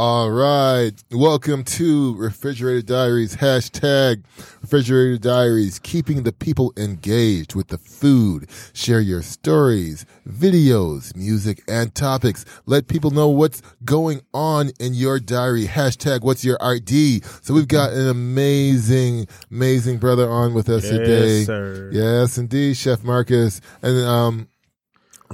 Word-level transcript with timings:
All 0.00 0.30
right. 0.30 0.92
Welcome 1.10 1.64
to 1.64 2.14
Refrigerator 2.14 2.82
Diaries. 2.82 3.34
Hashtag 3.34 4.22
Refrigerator 4.62 5.18
Diaries, 5.18 5.80
keeping 5.80 6.22
the 6.22 6.30
people 6.30 6.72
engaged 6.76 7.56
with 7.56 7.66
the 7.66 7.78
food. 7.78 8.48
Share 8.72 9.00
your 9.00 9.22
stories, 9.22 10.06
videos, 10.24 11.16
music, 11.16 11.64
and 11.66 11.92
topics. 11.96 12.44
Let 12.64 12.86
people 12.86 13.10
know 13.10 13.26
what's 13.26 13.60
going 13.84 14.20
on 14.32 14.70
in 14.78 14.94
your 14.94 15.18
diary. 15.18 15.66
Hashtag 15.66 16.22
what's 16.22 16.44
your 16.44 16.58
ID. 16.60 17.22
So 17.42 17.52
we've 17.52 17.66
got 17.66 17.92
an 17.92 18.06
amazing, 18.06 19.26
amazing 19.50 19.98
brother 19.98 20.30
on 20.30 20.54
with 20.54 20.68
us 20.68 20.88
today. 20.88 21.38
Yes, 21.38 21.40
today. 21.40 21.44
sir. 21.44 21.90
Yes, 21.92 22.38
indeed, 22.38 22.76
Chef 22.76 23.02
Marcus. 23.02 23.60
And, 23.82 23.98
um, 24.06 24.48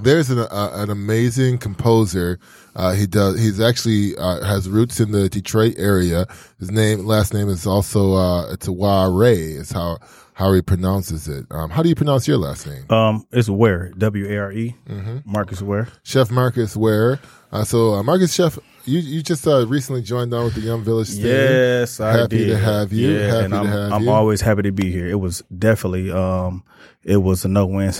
there's 0.00 0.30
an 0.30 0.38
uh, 0.40 0.70
an 0.74 0.90
amazing 0.90 1.58
composer. 1.58 2.38
Uh, 2.76 2.92
he 2.92 3.06
does. 3.06 3.38
He's 3.38 3.60
actually 3.60 4.16
uh, 4.16 4.44
has 4.44 4.68
roots 4.68 5.00
in 5.00 5.12
the 5.12 5.28
Detroit 5.28 5.74
area. 5.78 6.26
His 6.58 6.70
name, 6.70 7.06
last 7.06 7.32
name 7.32 7.48
is 7.48 7.66
also 7.66 8.14
uh, 8.14 8.52
it's 8.52 8.66
a 8.66 8.72
Ware. 8.72 9.22
Is 9.32 9.70
how 9.72 9.98
how 10.34 10.52
he 10.52 10.62
pronounces 10.62 11.28
it. 11.28 11.46
Um, 11.52 11.70
how 11.70 11.82
do 11.82 11.88
you 11.88 11.94
pronounce 11.94 12.26
your 12.26 12.38
last 12.38 12.66
name? 12.66 12.90
Um, 12.90 13.24
it's 13.30 13.48
Ware, 13.48 13.90
W 13.96 14.26
A 14.28 14.36
R 14.38 14.52
E, 14.52 14.76
Mm-hmm. 14.88 15.18
Marcus 15.24 15.62
Ware. 15.62 15.88
Chef 16.02 16.30
Marcus 16.30 16.76
Ware. 16.76 17.20
Uh, 17.52 17.62
so 17.62 17.94
uh, 17.94 18.02
Marcus 18.02 18.34
Chef, 18.34 18.58
you 18.84 18.98
you 18.98 19.22
just 19.22 19.46
uh, 19.46 19.64
recently 19.68 20.02
joined 20.02 20.34
on 20.34 20.46
with 20.46 20.54
the 20.54 20.62
Yum 20.62 20.82
Village. 20.82 21.10
thing. 21.10 21.26
Yes, 21.26 22.00
I 22.00 22.16
Happy 22.16 22.38
did. 22.38 22.48
to 22.48 22.58
have 22.58 22.92
you. 22.92 23.12
Yeah, 23.12 23.26
Happy 23.28 23.44
and 23.44 23.52
to 23.52 23.58
I'm, 23.60 23.92
I'm 23.92 24.08
always 24.08 24.40
happy 24.40 24.62
to 24.62 24.72
be 24.72 24.90
here. 24.90 25.06
It 25.06 25.20
was 25.20 25.44
definitely, 25.56 26.10
um, 26.10 26.64
it 27.04 27.18
was 27.18 27.44
a 27.44 27.48
no 27.48 27.66
win. 27.66 27.92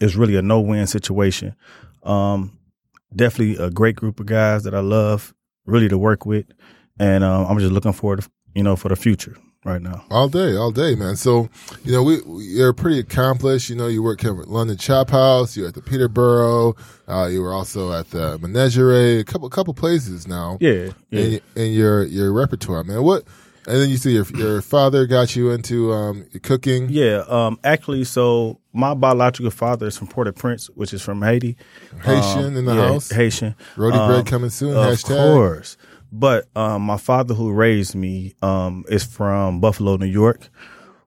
It's 0.00 0.14
really 0.14 0.36
a 0.36 0.42
no 0.42 0.60
win 0.60 0.86
situation. 0.86 1.54
Um, 2.02 2.58
definitely 3.14 3.62
a 3.62 3.70
great 3.70 3.96
group 3.96 4.20
of 4.20 4.26
guys 4.26 4.64
that 4.64 4.74
I 4.74 4.80
love, 4.80 5.34
really 5.66 5.88
to 5.88 5.98
work 5.98 6.24
with, 6.26 6.46
and 6.98 7.22
um, 7.22 7.46
I'm 7.46 7.58
just 7.58 7.72
looking 7.72 7.92
forward, 7.92 8.22
to, 8.22 8.30
you 8.54 8.62
know, 8.62 8.76
for 8.76 8.88
the 8.88 8.96
future 8.96 9.36
right 9.64 9.82
now. 9.82 10.02
All 10.10 10.28
day, 10.28 10.56
all 10.56 10.70
day, 10.70 10.94
man. 10.94 11.16
So, 11.16 11.50
you 11.84 11.92
know, 11.92 12.02
we, 12.02 12.20
we 12.22 12.44
you're 12.44 12.72
pretty 12.72 12.98
accomplished. 12.98 13.68
You 13.68 13.76
know, 13.76 13.88
you 13.88 14.02
work 14.02 14.22
here 14.22 14.40
at 14.40 14.48
London 14.48 14.78
Chop 14.78 15.10
House. 15.10 15.56
You're 15.56 15.68
at 15.68 15.74
the 15.74 15.82
Peterboro. 15.82 16.78
Uh, 17.06 17.26
you 17.26 17.42
were 17.42 17.52
also 17.52 17.92
at 17.92 18.10
the 18.10 18.38
Menagerie. 18.38 19.20
A 19.20 19.24
couple, 19.24 19.48
couple 19.50 19.74
places 19.74 20.26
now. 20.26 20.56
Yeah, 20.60 20.92
yeah. 21.10 21.38
Your 21.56 22.04
your 22.04 22.32
repertoire, 22.32 22.84
man. 22.84 23.02
What? 23.02 23.24
And 23.66 23.76
then 23.76 23.90
you 23.90 23.98
see 23.98 24.12
your 24.12 24.24
your 24.34 24.62
father 24.62 25.06
got 25.06 25.36
you 25.36 25.50
into 25.50 25.92
um 25.92 26.26
cooking. 26.42 26.88
Yeah, 26.88 27.24
um, 27.28 27.58
actually, 27.62 28.04
so 28.04 28.59
my 28.72 28.94
biological 28.94 29.50
father 29.50 29.86
is 29.86 29.96
from 29.98 30.06
Port-au-Prince, 30.08 30.68
which 30.74 30.92
is 30.94 31.02
from 31.02 31.22
Haiti. 31.22 31.56
Haitian 32.04 32.44
Um, 32.46 32.56
in 32.56 32.64
the 32.66 32.74
yeah, 32.74 32.88
house. 32.88 33.10
Haitian. 33.10 33.54
Roti 33.76 33.96
Um, 33.98 34.08
bread 34.10 34.26
coming 34.26 34.50
soon. 34.50 34.76
Of 34.76 34.84
hashtag. 34.86 35.34
course. 35.34 35.76
But 36.12 36.48
um, 36.56 36.82
my 36.82 36.96
father, 36.96 37.34
who 37.34 37.52
raised 37.52 37.94
me, 37.94 38.34
um, 38.42 38.84
is 38.88 39.04
from 39.04 39.60
Buffalo, 39.60 39.96
New 39.96 40.06
York, 40.06 40.48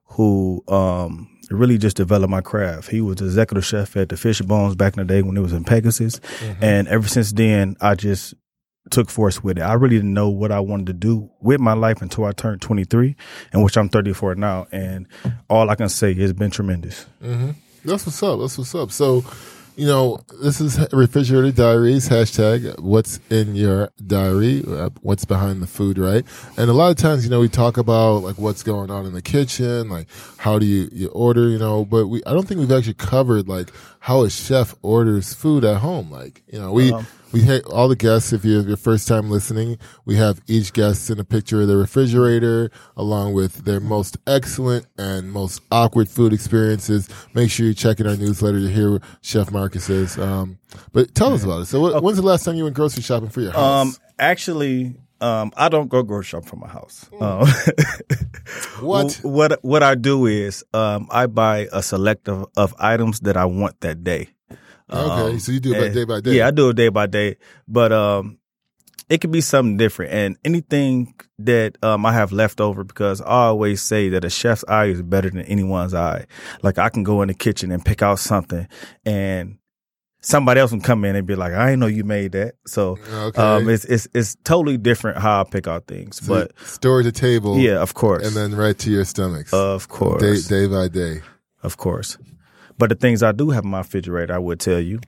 who 0.06 0.62
um, 0.68 1.28
really 1.50 1.76
just 1.78 1.96
developed 1.96 2.30
my 2.30 2.40
craft. 2.40 2.90
He 2.90 3.00
was 3.00 3.16
the 3.16 3.26
executive 3.26 3.64
chef 3.64 3.96
at 3.96 4.08
the 4.08 4.16
Fish 4.16 4.40
Bones 4.40 4.74
back 4.76 4.96
in 4.96 5.06
the 5.06 5.12
day 5.12 5.22
when 5.22 5.36
it 5.36 5.40
was 5.40 5.52
in 5.52 5.64
Pegasus, 5.64 6.20
Mm-hmm. 6.20 6.64
and 6.64 6.88
ever 6.88 7.08
since 7.08 7.32
then, 7.32 7.76
I 7.80 7.94
just 7.94 8.34
took 8.94 9.10
force 9.10 9.42
with 9.42 9.58
it. 9.58 9.62
I 9.62 9.74
really 9.74 9.96
didn't 9.96 10.14
know 10.14 10.28
what 10.28 10.52
I 10.52 10.60
wanted 10.60 10.86
to 10.86 10.92
do 10.92 11.30
with 11.40 11.60
my 11.60 11.74
life 11.74 12.00
until 12.00 12.24
I 12.24 12.32
turned 12.32 12.62
23, 12.62 13.16
and 13.52 13.62
which 13.64 13.76
I'm 13.76 13.88
34 13.88 14.36
now. 14.36 14.66
And 14.72 15.06
all 15.50 15.68
I 15.68 15.74
can 15.74 15.88
say 15.88 16.12
is 16.12 16.32
been 16.32 16.50
tremendous. 16.50 17.06
That's 17.84 18.06
what's 18.06 18.22
up. 18.22 18.40
That's 18.40 18.56
what's 18.56 18.74
up. 18.74 18.90
So, 18.92 19.24
you 19.76 19.86
know, 19.86 20.20
this 20.40 20.60
is 20.60 20.78
Refrigerator 20.92 21.50
Diaries, 21.50 22.08
hashtag 22.08 22.78
what's 22.78 23.18
in 23.28 23.56
your 23.56 23.90
diary, 24.06 24.62
uh, 24.66 24.90
what's 25.02 25.24
behind 25.24 25.60
the 25.60 25.66
food, 25.66 25.98
right? 25.98 26.24
And 26.56 26.70
a 26.70 26.72
lot 26.72 26.90
of 26.92 26.96
times, 26.96 27.24
you 27.24 27.30
know, 27.30 27.40
we 27.40 27.48
talk 27.48 27.76
about 27.76 28.22
like 28.22 28.38
what's 28.38 28.62
going 28.62 28.90
on 28.90 29.04
in 29.04 29.12
the 29.12 29.20
kitchen, 29.22 29.88
like 29.90 30.06
how 30.38 30.58
do 30.60 30.64
you, 30.66 30.88
you 30.92 31.08
order, 31.08 31.48
you 31.48 31.58
know, 31.58 31.84
but 31.84 32.06
we, 32.06 32.22
I 32.24 32.32
don't 32.32 32.46
think 32.46 32.60
we've 32.60 32.70
actually 32.70 32.94
covered 32.94 33.48
like 33.48 33.70
how 33.98 34.22
a 34.22 34.30
chef 34.30 34.76
orders 34.82 35.34
food 35.34 35.64
at 35.64 35.78
home. 35.78 36.10
Like, 36.10 36.42
you 36.46 36.60
know, 36.60 36.72
we, 36.72 36.92
we 37.34 37.42
ha- 37.42 37.60
all 37.68 37.88
the 37.88 37.96
guests, 37.96 38.32
if 38.32 38.44
you're 38.44 38.62
your 38.62 38.76
first 38.76 39.08
time 39.08 39.28
listening, 39.28 39.76
we 40.04 40.14
have 40.14 40.40
each 40.46 40.72
guest 40.72 41.10
in 41.10 41.18
a 41.18 41.24
picture 41.24 41.62
of 41.62 41.68
the 41.68 41.76
refrigerator 41.76 42.70
along 42.96 43.34
with 43.34 43.64
their 43.64 43.80
most 43.80 44.16
excellent 44.26 44.86
and 44.96 45.32
most 45.32 45.60
awkward 45.72 46.08
food 46.08 46.32
experiences. 46.32 47.08
Make 47.34 47.50
sure 47.50 47.66
you 47.66 47.74
check 47.74 47.98
in 47.98 48.06
our 48.06 48.16
newsletter 48.16 48.60
to 48.60 48.68
hear 48.68 48.92
what 48.92 49.02
Chef 49.20 49.50
Marcus 49.50 49.84
says. 49.84 50.16
Um, 50.16 50.58
but 50.92 51.12
tell 51.16 51.34
us 51.34 51.42
about 51.42 51.62
it. 51.62 51.66
So, 51.66 51.80
what, 51.80 52.02
when's 52.04 52.18
the 52.18 52.22
last 52.22 52.44
time 52.44 52.54
you 52.54 52.64
went 52.64 52.76
grocery 52.76 53.02
shopping 53.02 53.30
for 53.30 53.40
your 53.40 53.50
house? 53.50 53.60
Um, 53.60 53.94
actually, 54.16 54.94
um, 55.20 55.52
I 55.56 55.68
don't 55.68 55.88
go 55.88 56.04
grocery 56.04 56.28
shopping 56.28 56.48
for 56.48 56.56
my 56.56 56.68
house. 56.68 57.10
Um, 57.20 57.48
what? 58.80 59.12
what 59.22 59.58
what 59.64 59.82
I 59.82 59.96
do 59.96 60.26
is 60.26 60.64
um, 60.72 61.08
I 61.10 61.26
buy 61.26 61.66
a 61.72 61.82
select 61.82 62.28
of, 62.28 62.46
of 62.56 62.76
items 62.78 63.20
that 63.20 63.36
I 63.36 63.46
want 63.46 63.80
that 63.80 64.04
day. 64.04 64.33
Okay, 64.92 65.32
Um, 65.32 65.38
so 65.40 65.52
you 65.52 65.60
do 65.60 65.72
it 65.74 65.82
and- 65.82 65.94
day 65.94 66.04
by 66.04 66.20
day. 66.20 66.36
Yeah, 66.36 66.48
I 66.48 66.50
do 66.50 66.68
it 66.70 66.76
day 66.76 66.88
by 66.88 67.06
day, 67.06 67.36
but 67.66 67.90
um, 67.92 68.38
it 69.08 69.20
could 69.20 69.30
be 69.32 69.40
something 69.40 69.76
different. 69.76 70.12
And 70.12 70.36
anything 70.44 71.14
that 71.38 71.76
um, 71.82 72.04
I 72.04 72.12
have 72.12 72.32
left 72.32 72.60
over, 72.60 72.84
because 72.84 73.20
I 73.22 73.46
always 73.46 73.80
say 73.82 74.10
that 74.10 74.24
a 74.24 74.30
chef's 74.30 74.64
eye 74.68 74.86
is 74.86 75.02
better 75.02 75.30
than 75.30 75.42
anyone's 75.42 75.94
eye. 75.94 76.26
Like 76.62 76.78
I 76.78 76.90
can 76.90 77.02
go 77.02 77.22
in 77.22 77.28
the 77.28 77.34
kitchen 77.34 77.72
and 77.72 77.84
pick 77.84 78.02
out 78.02 78.18
something, 78.18 78.68
and 79.06 79.56
somebody 80.20 80.60
else 80.60 80.70
can 80.70 80.80
come 80.80 81.04
in 81.06 81.16
and 81.16 81.26
be 81.26 81.34
like, 81.34 81.52
"I 81.54 81.66
didn't 81.66 81.80
know 81.80 81.86
you 81.86 82.04
made 82.04 82.32
that." 82.32 82.54
So 82.66 82.98
Okay. 83.12 83.40
um, 83.42 83.68
it's 83.70 83.84
it's 83.86 84.06
it's 84.14 84.36
totally 84.44 84.76
different 84.76 85.16
how 85.18 85.40
I 85.40 85.44
pick 85.44 85.66
out 85.66 85.86
things. 85.86 86.16
So 86.24 86.28
but 86.34 86.52
store 86.66 87.02
the 87.02 87.12
table. 87.12 87.58
yeah, 87.58 87.78
of 87.80 87.94
course, 87.94 88.26
And 88.26 88.36
then 88.36 88.54
right 88.54 88.78
to 88.78 88.90
your 88.90 89.04
stomachs. 89.06 89.52
of 89.54 89.88
course, 89.88 90.46
day, 90.46 90.66
day 90.66 90.66
by 90.70 90.88
day. 90.88 91.22
of 91.62 91.78
course. 91.78 92.18
But 92.78 92.88
the 92.90 92.94
things 92.96 93.22
I 93.22 93.32
do 93.32 93.50
have 93.50 93.64
in 93.64 93.70
my 93.70 93.78
refrigerator, 93.78 94.34
I 94.34 94.38
would 94.38 94.60
tell 94.60 94.80
you, 94.80 95.00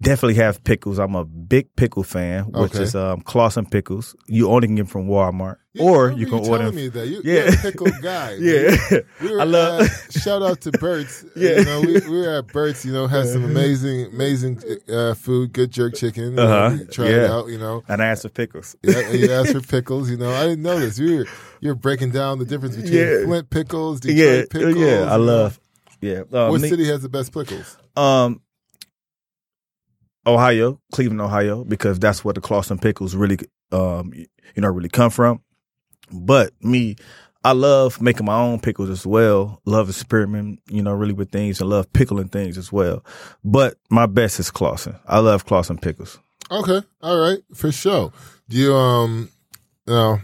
definitely 0.00 0.34
have 0.34 0.62
pickles. 0.62 0.98
I'm 0.98 1.14
a 1.14 1.24
big 1.24 1.74
pickle 1.74 2.02
fan, 2.02 2.44
which 2.52 2.74
Okay. 2.74 2.82
is 2.82 2.94
um, 2.94 3.22
Claussen 3.22 3.68
pickles. 3.70 4.14
You 4.26 4.48
only 4.50 4.68
can 4.68 4.76
get 4.76 4.82
them 4.82 4.86
from 4.88 5.08
Walmart, 5.08 5.56
or 5.80 6.12
you 6.12 6.26
can 6.26 6.34
order. 6.40 6.58
telling 6.64 6.74
me 6.76 6.88
that. 6.88 7.08
You, 7.08 7.20
Yeah. 7.24 7.44
You're 7.46 7.54
a 7.54 7.56
pickle 7.56 7.86
guy. 8.02 8.36
Yeah, 8.38 8.76
We 9.22 9.32
were 9.32 9.40
I 9.40 9.44
love. 9.44 9.80
at, 9.82 10.12
shout 10.12 10.42
out 10.42 10.60
to 10.62 10.70
Burt's. 10.72 11.24
Yeah. 11.34 11.58
You 11.60 11.64
know, 11.64 11.80
we, 11.80 11.92
we 12.08 12.18
were 12.20 12.38
at 12.38 12.46
Burt's. 12.48 12.84
you 12.84 12.92
know, 12.92 13.06
had 13.06 13.26
some 13.26 13.42
amazing, 13.44 14.06
amazing 14.12 14.62
uh, 14.92 15.14
food, 15.14 15.52
good 15.54 15.70
jerk 15.72 15.94
chicken. 15.94 16.38
Uh-huh. 16.38 16.76
we 16.78 16.84
tried 16.86 17.10
it 17.10 17.30
out, 17.30 17.48
you 17.48 17.58
know. 17.58 17.82
and 17.88 18.02
I 18.02 18.06
asked 18.06 18.22
for 18.22 18.28
pickles. 18.28 18.76
Yeah, 18.82 18.98
and 19.00 19.18
you 19.18 19.32
asked 19.32 19.52
for 19.52 19.60
pickles, 19.62 20.10
you 20.10 20.16
know. 20.18 20.30
I 20.30 20.44
didn't 20.44 20.62
know 20.62 20.78
this. 20.78 20.98
You 20.98 21.16
were, 21.18 21.26
you're 21.60 21.74
breaking 21.74 22.10
down 22.10 22.38
the 22.38 22.44
difference 22.44 22.76
between 22.76 22.92
Yeah. 22.92 23.24
Flint 23.24 23.50
pickles, 23.50 24.00
Detroit 24.00 24.18
yeah, 24.18 24.42
pickles. 24.50 24.76
yeah, 24.76 25.06
I 25.12 25.16
love. 25.16 25.58
Yeah, 26.00 26.20
um, 26.32 26.50
What 26.50 26.60
me- 26.60 26.68
city 26.68 26.86
has 26.86 27.02
the 27.02 27.08
best 27.08 27.32
pickles? 27.32 27.76
Um, 27.96 28.40
Ohio, 30.26 30.80
Cleveland, 30.92 31.20
Ohio, 31.20 31.64
because 31.64 31.98
that's 31.98 32.24
where 32.24 32.34
the 32.34 32.40
Claussen 32.40 32.80
pickles 32.80 33.14
really, 33.16 33.38
um, 33.72 34.12
you 34.14 34.26
know, 34.62 34.68
really 34.68 34.88
come 34.90 35.10
from. 35.10 35.40
But 36.12 36.52
me, 36.62 36.96
I 37.44 37.52
love 37.52 38.00
making 38.00 38.26
my 38.26 38.38
own 38.38 38.60
pickles 38.60 38.90
as 38.90 39.06
well. 39.06 39.60
Love 39.64 39.88
experimenting, 39.88 40.58
you 40.68 40.82
know, 40.82 40.92
really 40.92 41.14
with 41.14 41.30
things 41.30 41.60
and 41.60 41.70
love 41.70 41.90
pickling 41.92 42.28
things 42.28 42.58
as 42.58 42.70
well. 42.72 43.04
But 43.44 43.76
my 43.90 44.06
best 44.06 44.38
is 44.38 44.50
Claussen. 44.50 44.98
I 45.06 45.20
love 45.20 45.46
Claussen 45.46 45.80
pickles. 45.80 46.18
Okay, 46.50 46.80
all 47.02 47.18
right, 47.18 47.38
for 47.54 47.70
sure. 47.72 48.12
Do 48.48 48.56
you 48.56 48.74
um, 48.74 49.28
you 49.86 49.92
know, 49.94 50.18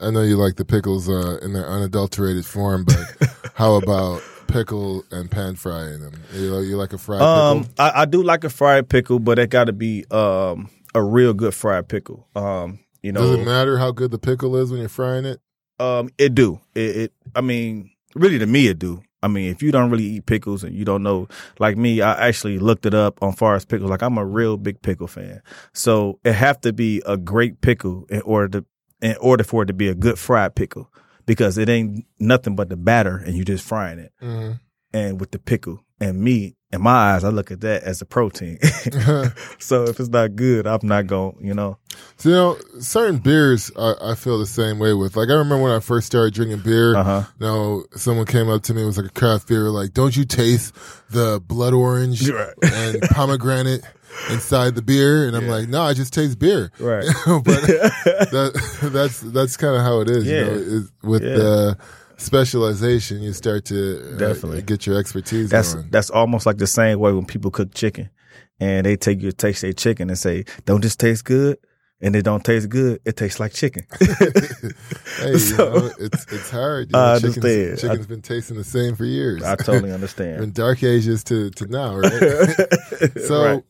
I 0.00 0.10
know 0.10 0.22
you 0.22 0.36
like 0.36 0.56
the 0.56 0.64
pickles 0.64 1.08
uh, 1.08 1.38
in 1.42 1.52
their 1.52 1.66
unadulterated 1.66 2.46
form, 2.46 2.84
but 2.84 3.30
how 3.54 3.74
about 3.74 4.22
pickle 4.46 5.04
and 5.10 5.30
pan 5.30 5.56
frying 5.56 6.00
them? 6.00 6.14
You, 6.34 6.50
know, 6.50 6.58
you 6.60 6.76
like 6.76 6.92
a 6.92 6.98
fried 6.98 7.22
Um, 7.22 7.64
pickle? 7.64 7.74
I, 7.78 8.02
I 8.02 8.04
do 8.04 8.22
like 8.22 8.44
a 8.44 8.50
fried 8.50 8.88
pickle, 8.88 9.18
but 9.18 9.38
it 9.38 9.50
got 9.50 9.64
to 9.64 9.72
be 9.72 10.04
um 10.10 10.68
a 10.94 11.02
real 11.02 11.34
good 11.34 11.54
fried 11.54 11.88
pickle. 11.88 12.26
Um, 12.34 12.78
you 13.02 13.12
know, 13.12 13.20
Does 13.20 13.40
it 13.40 13.44
matter 13.44 13.78
how 13.78 13.92
good 13.92 14.10
the 14.10 14.18
pickle 14.18 14.56
is 14.56 14.70
when 14.70 14.80
you're 14.80 14.88
frying 14.88 15.24
it? 15.26 15.40
Um, 15.78 16.08
it 16.18 16.34
do. 16.34 16.58
It, 16.74 16.96
it. 16.96 17.12
I 17.34 17.40
mean, 17.42 17.90
really, 18.14 18.38
to 18.38 18.46
me, 18.46 18.66
it 18.68 18.78
do. 18.78 19.02
I 19.22 19.28
mean, 19.28 19.50
if 19.50 19.62
you 19.62 19.72
don't 19.72 19.90
really 19.90 20.04
eat 20.04 20.26
pickles 20.26 20.62
and 20.64 20.74
you 20.74 20.84
don't 20.84 21.02
know, 21.02 21.26
like 21.58 21.76
me, 21.76 22.00
I 22.00 22.28
actually 22.28 22.58
looked 22.58 22.86
it 22.86 22.94
up 22.94 23.20
on 23.22 23.32
far 23.32 23.56
as 23.56 23.64
pickles. 23.64 23.90
Like 23.90 24.02
I'm 24.02 24.18
a 24.18 24.24
real 24.24 24.56
big 24.56 24.80
pickle 24.82 25.06
fan, 25.06 25.42
so 25.72 26.18
it 26.24 26.32
have 26.32 26.60
to 26.62 26.72
be 26.72 27.02
a 27.06 27.16
great 27.16 27.60
pickle 27.60 28.06
in 28.08 28.22
order 28.22 28.60
to, 28.60 28.66
in 29.02 29.16
order 29.20 29.42
for 29.44 29.62
it 29.64 29.66
to 29.66 29.72
be 29.74 29.88
a 29.88 29.94
good 29.94 30.18
fried 30.18 30.54
pickle, 30.54 30.90
because 31.26 31.58
it 31.58 31.68
ain't 31.68 32.04
nothing 32.18 32.56
but 32.56 32.68
the 32.68 32.76
batter 32.76 33.16
and 33.16 33.34
you 33.36 33.44
just 33.44 33.64
frying 33.66 33.98
it, 33.98 34.12
Mm-hmm. 34.22 34.52
and 34.92 35.20
with 35.20 35.30
the 35.32 35.38
pickle. 35.38 35.80
And 35.98 36.20
me, 36.20 36.56
in 36.72 36.82
my 36.82 37.14
eyes, 37.14 37.24
I 37.24 37.30
look 37.30 37.50
at 37.50 37.62
that 37.62 37.82
as 37.82 38.02
a 38.02 38.04
protein. 38.04 38.58
so 39.58 39.84
if 39.84 39.98
it's 39.98 40.10
not 40.10 40.36
good, 40.36 40.66
I'm 40.66 40.80
not 40.86 41.06
going, 41.06 41.36
you 41.40 41.54
know. 41.54 41.78
So, 42.18 42.28
you 42.28 42.34
know, 42.34 42.58
certain 42.80 43.16
beers 43.18 43.70
I, 43.78 43.94
I 44.10 44.14
feel 44.14 44.38
the 44.38 44.44
same 44.46 44.78
way 44.78 44.92
with. 44.92 45.16
Like, 45.16 45.30
I 45.30 45.32
remember 45.32 45.62
when 45.62 45.72
I 45.72 45.80
first 45.80 46.06
started 46.06 46.34
drinking 46.34 46.58
beer, 46.60 46.94
Uh-huh. 46.94 47.22
you 47.40 47.46
know, 47.46 47.84
someone 47.94 48.26
came 48.26 48.50
up 48.50 48.62
to 48.64 48.74
me, 48.74 48.82
it 48.82 48.86
was 48.86 48.98
like 48.98 49.06
a 49.06 49.10
craft 49.10 49.48
beer, 49.48 49.70
like, 49.70 49.94
don't 49.94 50.14
you 50.14 50.24
taste 50.26 50.74
the 51.08 51.40
blood 51.46 51.72
orange 51.72 52.28
Right. 52.28 52.52
and 52.62 53.00
pomegranate 53.10 53.82
inside 54.30 54.74
the 54.74 54.82
beer? 54.82 55.26
And 55.26 55.36
I'm 55.36 55.48
like, 55.48 55.68
no, 55.68 55.82
I 55.82 55.94
just 55.94 56.12
taste 56.12 56.38
beer. 56.38 56.70
Right. 56.78 57.04
but 57.26 57.44
that, 57.44 58.88
that's, 58.92 59.20
that's 59.20 59.56
kind 59.56 59.76
of 59.76 59.82
how 59.82 60.00
it 60.00 60.10
is, 60.10 60.24
Yeah. 60.24 60.40
you 60.40 60.44
know, 60.46 60.52
is 60.52 60.92
with 61.02 61.22
Yeah. 61.22 61.36
the 61.36 61.78
specialization, 62.18 63.22
you 63.22 63.32
start 63.32 63.64
to 63.66 64.14
uh, 64.14 64.18
Definitely. 64.18 64.62
get 64.62 64.86
your 64.86 64.98
expertise 64.98 65.50
That's 65.50 65.74
that's 65.90 66.10
almost 66.10 66.46
like 66.46 66.56
the 66.58 66.66
same 66.66 66.98
way 66.98 67.12
when 67.12 67.26
people 67.26 67.50
cook 67.50 67.74
chicken 67.74 68.08
and 68.58 68.86
they 68.86 68.96
take 68.96 69.20
you 69.22 69.30
to 69.30 69.36
taste 69.36 69.62
their 69.62 69.72
chicken 69.74 70.08
and 70.08 70.18
say, 70.18 70.44
Don't 70.64 70.82
just 70.82 70.98
taste 70.98 71.24
good? 71.24 71.58
And 72.00 72.14
it 72.14 72.22
don't 72.22 72.44
taste 72.44 72.68
good, 72.68 73.00
it 73.06 73.16
tastes 73.16 73.40
like 73.40 73.52
chicken. 73.54 73.84
Hey, 75.18 75.32
you 75.32 75.56
know, 75.56 75.90
it's, 75.98 76.30
it's 76.30 76.50
hard. 76.50 76.90
You 76.92 76.98
I 76.98 77.14
know, 77.14 77.18
chicken's, 77.20 77.36
understand. 77.38 77.78
chicken's 77.78 78.06
been 78.06 78.20
tasting 78.22 78.56
the 78.58 78.64
same 78.64 78.96
for 78.96 79.06
years. 79.06 79.42
I 79.42 79.56
totally 79.56 79.90
understand. 79.92 80.40
from 80.40 80.50
dark 80.50 80.82
ages 80.82 81.24
to, 81.24 81.48
to 81.52 81.66
now, 81.66 81.96
right? 81.96 82.12
so 83.24 83.42
Right. 83.44 83.64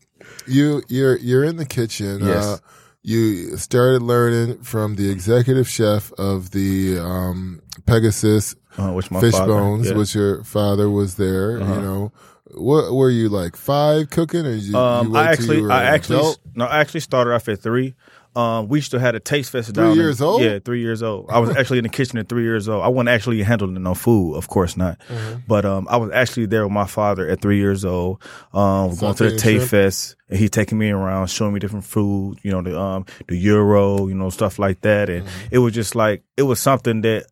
You 0.47 0.83
you're 0.89 1.17
you're 1.19 1.45
in 1.45 1.57
the 1.57 1.67
kitchen. 1.67 2.21
Yes. 2.25 2.45
Uh, 2.45 2.59
you 3.03 3.57
started 3.57 4.03
learning 4.03 4.63
from 4.65 4.97
the 4.97 5.11
executive 5.11 5.69
chef 5.69 6.13
of 6.15 6.51
the 6.51 6.99
um, 6.99 7.63
Pegasus 7.87 8.57
Uh, 8.77 8.91
which 8.93 9.11
my 9.13 9.21
Fish 9.21 9.33
father, 9.33 9.47
Bones, 9.53 9.89
yeah. 9.89 9.97
which 9.97 10.15
your 10.15 10.43
father 10.43 10.91
was 10.91 11.15
there. 11.15 11.61
Uh-huh. 11.61 11.75
You 11.75 11.81
know, 11.81 12.13
what 12.55 12.93
were 12.93 13.11
you 13.11 13.29
like 13.29 13.55
five 13.55 14.11
cooking, 14.11 14.45
or 14.45 14.55
you, 14.55 14.77
Um, 14.77 15.11
you 15.11 15.17
I 15.17 15.31
actually, 15.31 15.71
I 15.71 15.85
actually, 15.85 16.19
adult? 16.19 16.39
no, 16.55 16.65
I 16.65 16.81
actually 16.81 17.01
started 17.01 17.33
off 17.33 17.49
at 17.49 17.61
three. 17.61 17.95
Um, 18.37 18.69
we 18.69 18.83
still 18.83 19.01
had 19.01 19.15
a 19.15 19.21
taste 19.21 19.51
fest 19.51 19.69
Three 19.75 19.83
down. 19.83 19.93
in- 19.93 19.97
years 19.99 20.21
old? 20.21 20.43
Yeah, 20.43 20.59
three 20.59 20.81
years 20.83 21.03
old. 21.03 21.31
I 21.31 21.39
was 21.39 21.51
actually 21.57 21.79
in 21.79 21.85
the 21.85 21.89
kitchen 21.89 22.19
at 22.19 22.29
three 22.29 22.43
years 22.43 22.69
old. 22.69 22.85
I 22.85 22.89
wasn't 22.89 23.09
actually 23.09 23.43
handling 23.43 23.83
no 23.83 23.95
food, 23.95 24.37
of 24.37 24.49
course 24.49 24.77
not. 24.77 24.99
Mm-hmm. 25.09 25.41
But 25.49 25.65
um, 25.65 25.87
I 25.91 25.97
was 25.97 26.11
actually 26.13 26.47
there 26.47 26.63
with 26.65 26.73
my 26.73 26.87
father 26.87 27.27
at 27.29 27.41
three 27.41 27.57
years 27.59 27.85
old. 27.85 28.23
Um, 28.53 28.95
going 28.97 29.15
to 29.15 29.31
the 29.31 29.37
taste 29.39 29.71
fest, 29.71 30.17
and 30.29 30.39
he 30.39 30.49
taking 30.51 30.77
me 30.79 30.91
around, 30.91 31.29
showing 31.31 31.55
me 31.55 31.61
different 31.61 31.87
food. 31.87 32.39
You 32.43 32.51
know, 32.53 32.61
the 32.63 32.79
um, 32.79 33.07
the 33.27 33.37
euro, 33.37 34.07
you 34.07 34.15
know, 34.15 34.29
stuff 34.31 34.59
like 34.59 34.83
that, 34.83 35.09
and 35.09 35.25
Mm-hmm. 35.27 35.49
it 35.51 35.59
was 35.59 35.73
just 35.73 35.95
like 35.95 36.23
it 36.37 36.43
was 36.43 36.61
something 36.61 37.01
that 37.01 37.25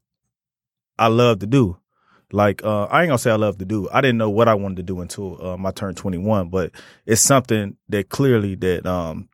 I 0.98 1.08
love 1.08 1.40
to 1.40 1.46
do. 1.46 1.76
Like 2.32 2.64
uh, 2.64 2.84
I 2.84 3.02
ain't 3.02 3.08
gonna 3.10 3.18
say 3.18 3.30
I 3.30 3.36
love 3.36 3.58
to 3.58 3.64
do. 3.64 3.88
I 3.92 4.00
didn't 4.00 4.16
know 4.18 4.30
what 4.30 4.48
I 4.48 4.54
wanted 4.54 4.78
to 4.78 4.82
do 4.82 5.00
until 5.00 5.44
um, 5.46 5.66
I 5.66 5.70
turned 5.70 5.96
21, 5.96 6.48
but 6.48 6.72
it's 7.06 7.20
something 7.20 7.76
that 7.90 8.08
clearly 8.08 8.54
that 8.56 8.86
um, 8.86 9.28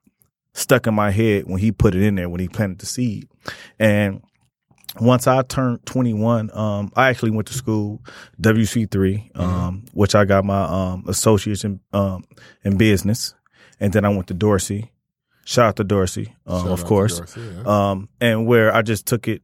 stuck 0.52 0.86
in 0.86 0.94
my 0.94 1.10
head 1.10 1.44
when 1.46 1.60
he 1.60 1.72
put 1.72 1.94
it 1.94 2.02
in 2.02 2.16
there 2.16 2.28
when 2.28 2.40
he 2.40 2.48
planted 2.48 2.78
the 2.78 2.86
seed. 2.86 3.28
And 3.78 4.22
once 4.98 5.26
I 5.26 5.42
turned 5.42 5.84
21, 5.86 6.50
um, 6.52 6.92
I 6.96 7.08
actually 7.08 7.30
went 7.30 7.48
to 7.48 7.54
school 7.54 8.02
WC3, 8.40 9.38
um, 9.38 9.84
which 9.92 10.14
I 10.14 10.24
got 10.24 10.44
my 10.44 10.64
um, 10.64 11.04
associates 11.06 11.64
in 11.64 11.80
um, 11.92 12.24
in 12.64 12.76
business, 12.76 13.34
and 13.78 13.92
then 13.92 14.04
I 14.04 14.08
went 14.08 14.26
to 14.28 14.34
Dorsey. 14.34 14.90
Shout 15.44 15.68
out 15.68 15.76
to 15.76 15.84
Dorsey, 15.84 16.34
um, 16.46 16.68
of 16.68 16.84
course 16.84 17.18
Dorsey, 17.18 17.40
yeah. 17.40 17.90
um, 17.90 18.08
and 18.20 18.46
where 18.46 18.74
I 18.74 18.82
just 18.82 19.06
took 19.06 19.26
it, 19.26 19.42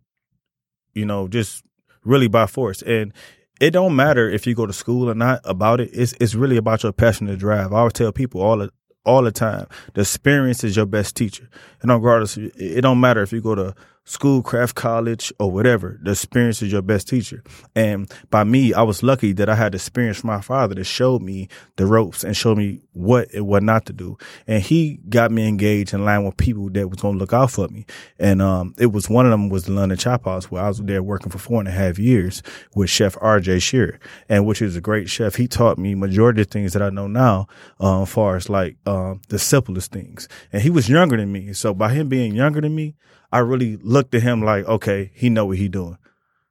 you 0.94 1.04
know, 1.04 1.26
just 1.28 1.64
really 2.04 2.28
by 2.28 2.46
force. 2.46 2.82
And 2.82 3.12
it 3.60 3.70
don't 3.70 3.96
matter 3.96 4.28
if 4.28 4.46
you 4.46 4.54
go 4.54 4.66
to 4.66 4.72
school 4.72 5.08
or 5.10 5.14
not 5.14 5.40
about 5.44 5.80
it. 5.80 5.90
It's 5.92 6.12
it's 6.20 6.34
really 6.34 6.56
about 6.56 6.82
your 6.82 6.92
passion 6.92 7.28
to 7.28 7.36
drive. 7.36 7.72
I 7.72 7.78
always 7.78 7.92
tell 7.92 8.12
people 8.12 8.42
all 8.42 8.58
the 8.58 8.70
all 9.06 9.22
the 9.22 9.32
time, 9.32 9.66
the 9.94 10.02
experience 10.02 10.64
is 10.64 10.76
your 10.76 10.86
best 10.86 11.16
teacher. 11.16 11.48
And 11.80 11.90
regardless, 11.90 12.36
it 12.36 12.82
don't 12.82 13.00
matter 13.00 13.22
if 13.22 13.32
you 13.32 13.40
go 13.40 13.54
to 13.54 13.74
school, 14.06 14.40
craft 14.40 14.76
college, 14.76 15.32
or 15.38 15.50
whatever. 15.50 15.98
The 16.00 16.12
experience 16.12 16.62
is 16.62 16.72
your 16.72 16.80
best 16.80 17.08
teacher. 17.08 17.42
And 17.74 18.10
by 18.30 18.44
me, 18.44 18.72
I 18.72 18.82
was 18.82 19.02
lucky 19.02 19.32
that 19.32 19.48
I 19.48 19.56
had 19.56 19.74
experience 19.74 20.20
from 20.20 20.28
my 20.28 20.40
father 20.40 20.76
that 20.76 20.84
showed 20.84 21.22
me 21.22 21.48
the 21.74 21.86
ropes 21.86 22.22
and 22.22 22.36
showed 22.36 22.56
me 22.56 22.80
what 22.92 23.32
and 23.34 23.46
what 23.46 23.64
not 23.64 23.84
to 23.86 23.92
do. 23.92 24.16
And 24.46 24.62
he 24.62 25.00
got 25.08 25.32
me 25.32 25.46
engaged 25.48 25.92
in 25.92 26.04
line 26.04 26.24
with 26.24 26.36
people 26.36 26.70
that 26.70 26.88
was 26.88 27.00
going 27.00 27.14
to 27.14 27.18
look 27.18 27.32
out 27.32 27.50
for 27.50 27.66
me. 27.68 27.84
And 28.18 28.40
um, 28.40 28.74
it 28.78 28.86
was 28.86 29.10
one 29.10 29.26
of 29.26 29.32
them 29.32 29.48
was 29.48 29.64
the 29.64 29.72
London 29.72 29.98
Chop 29.98 30.24
House 30.24 30.50
where 30.50 30.62
I 30.62 30.68
was 30.68 30.78
there 30.78 31.02
working 31.02 31.32
for 31.32 31.38
four 31.38 31.58
and 31.58 31.68
a 31.68 31.72
half 31.72 31.98
years 31.98 32.44
with 32.76 32.88
Chef 32.88 33.16
R.J. 33.20 33.58
Shearer, 33.58 33.98
and 34.28 34.46
which 34.46 34.62
is 34.62 34.76
a 34.76 34.80
great 34.80 35.10
chef. 35.10 35.34
He 35.34 35.48
taught 35.48 35.78
me 35.78 35.96
majority 35.96 36.42
of 36.42 36.48
things 36.48 36.72
that 36.74 36.82
I 36.82 36.90
know 36.90 37.08
now, 37.08 37.48
um, 37.80 38.06
far 38.06 38.36
as 38.36 38.48
like 38.48 38.76
um, 38.86 39.20
the 39.28 39.38
simplest 39.40 39.90
things. 39.90 40.28
And 40.52 40.62
he 40.62 40.70
was 40.70 40.88
younger 40.88 41.16
than 41.16 41.32
me, 41.32 41.52
so 41.54 41.74
by 41.74 41.92
him 41.92 42.08
being 42.08 42.34
younger 42.34 42.60
than 42.60 42.74
me, 42.74 42.94
I 43.32 43.38
really 43.40 43.76
looked 43.76 44.14
at 44.14 44.23
him 44.23 44.43
like, 44.43 44.67
okay, 44.67 45.11
he 45.14 45.31
know 45.31 45.46
what 45.46 45.58
he 45.58 45.69
doing, 45.69 45.99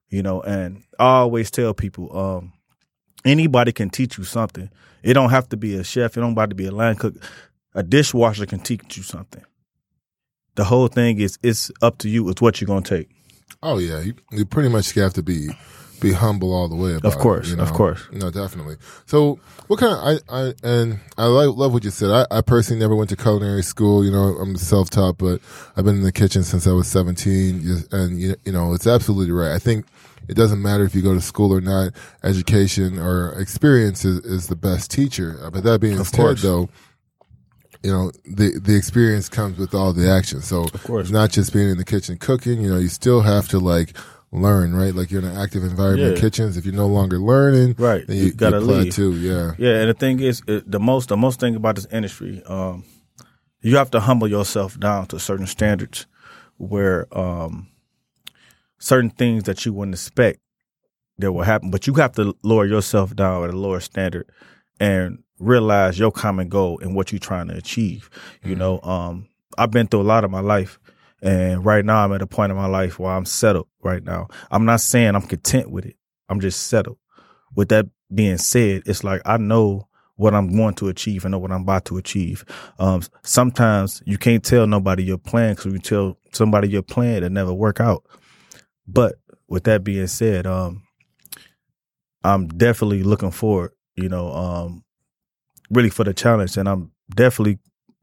you 0.10 0.22
know. 0.22 0.42
And 0.42 0.84
I 1.00 1.18
always 1.18 1.50
tell 1.52 1.74
people, 1.74 2.16
um, 2.18 2.54
anybody 3.24 3.72
can 3.72 3.90
teach 3.90 4.18
you 4.18 4.24
something. 4.24 4.70
It 5.04 5.14
don't 5.14 5.30
have 5.30 5.50
to 5.50 5.58
be 5.58 5.76
a 5.76 5.84
chef. 5.84 6.18
It 6.18 6.22
don't 6.22 6.38
have 6.38 6.50
to 6.50 6.56
be 6.56 6.68
a 6.68 6.72
line 6.72 6.96
cook. 6.96 7.16
A 7.74 7.84
dishwasher 7.84 8.46
can 8.46 8.60
teach 8.60 8.98
you 8.98 9.04
something. 9.04 9.44
The 10.56 10.64
whole 10.64 10.88
thing 10.88 11.20
is 11.20 11.38
it's 11.44 11.70
up 11.82 11.98
to 12.00 12.10
you. 12.10 12.30
It's 12.30 12.42
what 12.42 12.62
you're 12.62 12.68
gonna 12.68 12.82
take. 12.82 13.10
Oh 13.62 13.78
yeah, 13.78 14.00
you, 14.00 14.14
you 14.32 14.46
pretty 14.46 14.70
much 14.70 14.94
have 14.94 15.14
to 15.14 15.24
be 15.24 15.50
be 16.00 16.12
humble 16.14 16.54
all 16.54 16.68
the 16.68 16.76
way. 16.76 16.94
About 16.96 17.14
Of 17.14 17.20
course, 17.20 17.52
it, 17.52 17.58
you 17.58 17.62
of 17.64 17.74
course. 17.74 18.02
No, 18.12 18.30
definitely. 18.32 18.76
So, 19.06 19.40
what 19.68 19.80
kind 19.80 19.94
of 19.94 20.00
I 20.30 20.48
I 20.48 20.54
and 20.64 21.00
I 21.18 21.26
like, 21.26 21.56
love 21.56 21.74
what 21.74 21.84
you 21.84 21.90
said. 21.92 22.12
I, 22.12 22.38
I 22.38 22.42
personally 22.42 22.80
never 22.80 22.96
went 22.96 23.10
to 23.12 23.16
culinary 23.16 23.64
school. 23.64 24.04
You 24.06 24.12
know, 24.12 24.38
I'm 24.38 24.56
self 24.58 24.90
taught, 24.90 25.18
but 25.18 25.42
I've 25.76 25.86
been 25.86 25.96
in 25.98 26.04
the 26.04 26.12
kitchen 26.12 26.44
since 26.44 26.68
I 26.68 26.72
was 26.72 26.88
17. 26.88 27.86
And 27.92 28.20
you, 28.20 28.36
you 28.46 28.52
know, 28.52 28.74
it's 28.74 28.88
absolutely 28.88 29.32
right. 29.32 29.52
I 29.54 29.60
think 29.60 29.86
it 30.28 30.34
doesn't 30.36 30.62
matter 30.62 30.84
if 30.84 30.96
you 30.96 31.02
go 31.02 31.14
to 31.14 31.22
school 31.22 31.54
or 31.54 31.62
not. 31.62 31.92
Education 32.24 32.98
or 33.00 33.34
experience 33.40 34.04
is, 34.06 34.20
is 34.26 34.48
the 34.48 34.56
best 34.56 34.90
teacher. 34.92 35.38
Uh, 35.44 35.50
But 35.52 35.64
that 35.64 35.80
being 35.82 36.00
Of 36.00 36.08
said, 36.08 36.18
course. 36.18 36.42
though. 36.42 36.70
You 37.84 37.92
know 37.92 38.12
the 38.26 38.60
the 38.60 38.76
experience 38.76 39.30
comes 39.30 39.60
with 39.60 39.76
all 39.76 39.94
the 39.94 40.10
action. 40.10 40.42
So 40.42 40.64
Of 40.64 40.84
course. 40.84 41.04
it's 41.04 41.12
not 41.12 41.30
just 41.30 41.54
being 41.54 41.70
in 41.70 41.78
the 41.78 41.86
kitchen 41.86 42.18
cooking. 42.18 42.60
You 42.62 42.72
know, 42.72 42.80
you 42.80 42.88
still 42.88 43.22
have 43.22 43.48
to 43.50 43.60
like 43.60 43.96
learn, 44.42 44.76
right? 44.76 44.94
Like 44.94 45.12
you're 45.12 45.22
in 45.22 45.28
an 45.28 45.38
active 45.38 45.64
environment, 45.64 46.16
Yeah. 46.16 46.22
kitchens. 46.22 46.58
If 46.58 46.66
you're 46.66 46.74
no 46.76 46.88
longer 46.88 47.18
learning, 47.20 47.76
Right. 47.78 48.08
You 48.10 48.26
you, 48.26 48.34
gotta 48.34 48.58
you 48.60 48.66
leave. 48.66 48.94
plateau. 48.94 49.10
Yeah, 49.12 49.52
Yeah, 49.58 49.80
and 49.82 49.90
the 49.90 49.94
thing 49.94 50.20
is, 50.20 50.42
it, 50.48 50.70
the 50.70 50.80
most 50.80 51.10
the 51.10 51.18
most 51.18 51.40
thing 51.40 51.56
about 51.56 51.76
this 51.76 51.88
industry, 51.92 52.42
um, 52.48 52.84
you 53.62 53.78
have 53.78 53.90
to 53.92 54.00
humble 54.00 54.28
yourself 54.28 54.80
down 54.80 55.08
to 55.08 55.20
certain 55.20 55.48
standards, 55.48 56.06
where 56.58 57.08
um, 57.18 57.68
certain 58.80 59.10
things 59.10 59.44
that 59.44 59.66
you 59.66 59.74
wouldn't 59.74 59.96
expect 59.96 60.40
that 61.18 61.32
will 61.32 61.44
happen, 61.44 61.72
but 61.72 61.88
you 61.88 61.94
have 61.96 62.12
to 62.14 62.36
lower 62.44 62.66
yourself 62.66 63.16
down 63.16 63.44
at 63.46 63.50
a 63.54 63.58
lower 63.58 63.80
standard 63.80 64.30
and 64.80 65.20
realize 65.40 65.98
your 65.98 66.12
common 66.12 66.50
goal 66.50 66.80
and 66.82 66.94
what 66.96 67.12
you're 67.12 67.20
trying 67.20 67.48
to 67.48 67.56
achieve. 67.56 68.10
You 68.44 68.56
know, 68.56 68.80
um, 68.82 69.28
I've 69.58 69.72
been 69.72 69.88
through 69.88 70.02
a 70.02 70.04
lot 70.04 70.24
of 70.26 70.32
my 70.32 70.42
life. 70.42 70.78
And 71.26 71.66
right 71.66 71.84
now 71.84 72.04
I'm 72.06 72.14
at 72.14 72.22
a 72.22 72.28
point 72.28 72.52
in 72.52 72.58
my 72.58 72.68
life 72.68 73.00
where 73.00 73.12
I'm 73.12 73.26
settled 73.26 73.68
right 73.84 74.04
now. 74.04 74.28
I'm 74.52 74.64
not 74.64 74.80
saying 74.80 75.16
I'm 75.16 75.24
content 75.24 75.72
with 75.72 75.86
it. 75.86 75.96
I'm 76.30 76.40
just 76.40 76.68
settled. 76.68 76.98
With 77.56 77.70
that 77.70 77.88
being 78.14 78.38
said, 78.38 78.84
it's 78.86 79.04
like 79.04 79.22
I 79.26 79.38
know 79.38 79.88
what 80.18 80.36
I'm 80.36 80.56
going 80.56 80.76
to 80.76 80.88
achieve. 80.88 81.26
I 81.26 81.30
know 81.30 81.40
what 81.40 81.52
I'm 81.52 81.64
about 81.64 81.86
to 81.86 81.98
achieve. 81.98 82.46
Um, 82.78 83.02
sometimes 83.24 84.04
you 84.06 84.20
can't 84.20 84.44
tell 84.44 84.68
nobody 84.68 85.04
your 85.04 85.18
plan 85.18 85.56
because 85.56 85.74
you 85.74 85.80
tell 85.80 86.18
somebody 86.32 86.70
your 86.70 86.84
plan 86.84 87.24
that 87.24 87.32
never 87.32 87.54
work 87.54 87.80
out. 87.80 88.04
But 88.88 89.16
with 89.48 89.64
that 89.64 89.84
being 89.84 90.08
said, 90.08 90.46
um, 90.46 90.84
I'm 92.24 92.48
definitely 92.48 93.02
looking 93.04 93.32
forward, 93.32 93.72
you 93.96 94.10
know, 94.10 94.32
um, 94.32 94.84
really 95.72 95.90
for 95.90 96.04
the 96.04 96.14
challenge, 96.14 96.56
and 96.56 96.70
I'm 96.70 96.92
definitely 97.14 97.60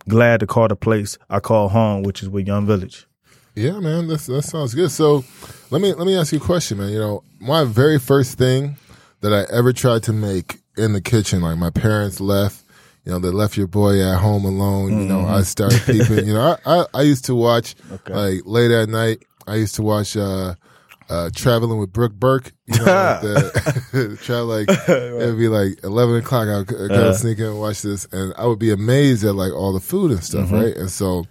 glad 0.08 0.40
to 0.40 0.46
call 0.46 0.66
the 0.66 0.76
place 0.76 1.18
I 1.30 1.40
call 1.40 1.68
home, 1.68 2.02
which 2.02 2.22
is 2.22 2.28
with 2.28 2.48
Yum 2.48 2.66
Village. 2.66 3.06
Yeah, 3.54 3.78
man. 3.80 4.08
That's, 4.08 4.26
that 4.26 4.42
sounds 4.42 4.74
good. 4.74 4.90
So 4.90 5.24
let 5.70 5.80
me 5.82 5.92
let 5.94 6.06
me 6.06 6.16
ask 6.16 6.32
you 6.32 6.38
a 6.38 6.42
question, 6.42 6.78
man. 6.78 6.90
You 6.90 6.98
know, 6.98 7.24
my 7.40 7.64
very 7.64 7.98
first 7.98 8.38
thing 8.38 8.76
that 9.20 9.32
I 9.32 9.52
ever 9.54 9.72
tried 9.72 10.02
to 10.04 10.12
make 10.12 10.60
in 10.76 10.92
the 10.92 11.00
kitchen, 11.00 11.42
like 11.42 11.58
my 11.58 11.70
parents 11.70 12.20
left. 12.20 12.62
You 13.04 13.10
know, 13.12 13.18
they 13.18 13.30
left 13.30 13.56
your 13.56 13.66
boy 13.66 14.00
at 14.00 14.18
home 14.18 14.44
alone. 14.44 15.00
You 15.00 15.06
know, 15.06 15.26
I 15.26 15.42
started 15.42 15.80
peeping. 15.86 16.24
You 16.26 16.34
know, 16.34 16.56
I, 16.64 16.78
I, 16.80 16.84
I 16.94 17.02
used 17.02 17.24
to 17.26 17.34
watch 17.34 17.74
Okay. 17.90 18.12
like 18.14 18.42
late 18.46 18.70
at 18.70 18.88
night. 18.88 19.24
I 19.46 19.56
used 19.56 19.74
to 19.74 19.82
watch 19.82 20.16
uh, 20.16 20.54
uh, 21.10 21.30
traveling 21.34 21.78
with 21.80 21.92
Brooke 21.92 22.12
Burke. 22.14 22.52
You 22.66 22.78
know, 22.78 22.84
like 22.84 23.20
the, 23.22 24.18
try 24.22 24.38
like 24.38 24.68
it'd 25.20 25.36
be 25.36 25.48
like 25.48 25.82
eleven 25.82 26.16
o'clock. 26.16 26.46
I'd 26.46 26.66
go 26.68 26.76
Uh-huh. 26.76 27.12
sneak 27.12 27.38
in 27.38 27.46
and 27.46 27.58
watch 27.58 27.82
this, 27.82 28.06
and 28.12 28.32
I 28.38 28.46
would 28.46 28.60
be 28.60 28.70
amazed 28.70 29.24
at 29.24 29.34
like 29.34 29.52
all 29.52 29.72
the 29.72 29.80
food 29.80 30.12
and 30.12 30.22
stuff, 30.22 30.46
Mm-hmm. 30.46 30.54
right? 30.54 30.76
And 30.76 30.88
so, 30.90 31.26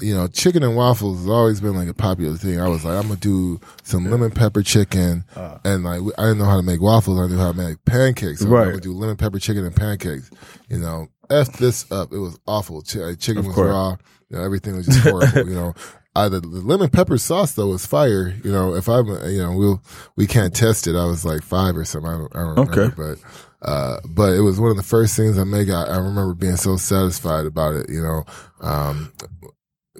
you 0.00 0.14
know, 0.14 0.26
chicken 0.28 0.62
and 0.62 0.76
waffles 0.76 1.18
has 1.20 1.28
always 1.28 1.60
been 1.60 1.74
like 1.76 1.88
a 1.88 1.94
popular 1.94 2.36
thing. 2.36 2.60
I 2.60 2.68
was 2.68 2.84
like, 2.84 2.96
I'm 2.96 3.08
gonna 3.08 3.20
do 3.20 3.60
some 3.82 4.10
lemon 4.10 4.30
pepper 4.30 4.62
chicken, 4.62 5.24
Uh. 5.36 5.58
and 5.64 5.84
like 5.84 6.00
I 6.18 6.22
didn't 6.22 6.38
know 6.38 6.44
how 6.46 6.56
to 6.56 6.62
make 6.62 6.80
waffles. 6.80 7.18
I 7.18 7.26
knew 7.26 7.38
how 7.38 7.52
to 7.52 7.56
make 7.58 7.84
pancakes. 7.84 8.40
So 8.40 8.48
Right. 8.48 8.68
I 8.68 8.72
would 8.72 8.82
do 8.82 8.92
lemon 8.92 9.16
pepper 9.16 9.38
chicken 9.38 9.64
and 9.64 9.74
pancakes. 9.74 10.30
You 10.68 10.78
know, 10.78 11.08
f 11.30 11.52
this 11.58 11.90
up. 11.92 12.12
It 12.12 12.18
was 12.18 12.38
awful. 12.46 12.82
Ch- 12.82 13.18
chicken 13.18 13.46
was 13.46 13.56
raw. 13.56 13.96
You 14.30 14.36
know, 14.38 14.44
everything 14.44 14.76
was 14.76 14.86
just 14.86 15.00
horrible. 15.00 15.38
you 15.48 15.54
know. 15.54 15.74
Uh, 16.16 16.28
the, 16.28 16.40
the 16.40 16.48
lemon 16.48 16.88
pepper 16.90 17.16
sauce 17.18 17.52
though 17.52 17.68
was 17.68 17.86
fire. 17.86 18.34
You 18.42 18.50
know, 18.50 18.74
if 18.74 18.88
I'm, 18.88 19.06
you 19.30 19.38
know, 19.42 19.52
we'll 19.56 19.82
we 20.16 20.26
can't 20.26 20.52
test 20.54 20.88
it. 20.88 20.96
I 20.96 21.04
was 21.04 21.24
like 21.24 21.42
five 21.42 21.76
or 21.76 21.84
something. 21.84 22.10
I 22.10 22.16
don't, 22.18 22.36
I 22.36 22.38
don't 22.40 22.48
remember, 22.56 22.82
Okay. 22.82 22.94
but 22.96 23.68
uh, 23.68 24.00
but 24.08 24.32
it 24.32 24.40
was 24.40 24.58
one 24.58 24.72
of 24.72 24.76
the 24.76 24.82
first 24.82 25.14
things 25.16 25.38
I 25.38 25.44
make. 25.44 25.68
I, 25.70 25.84
I 25.84 25.98
remember 25.98 26.34
being 26.34 26.56
so 26.56 26.76
satisfied 26.76 27.46
about 27.46 27.74
it. 27.76 27.88
You 27.88 28.02
know, 28.02 28.24
um, 28.60 29.12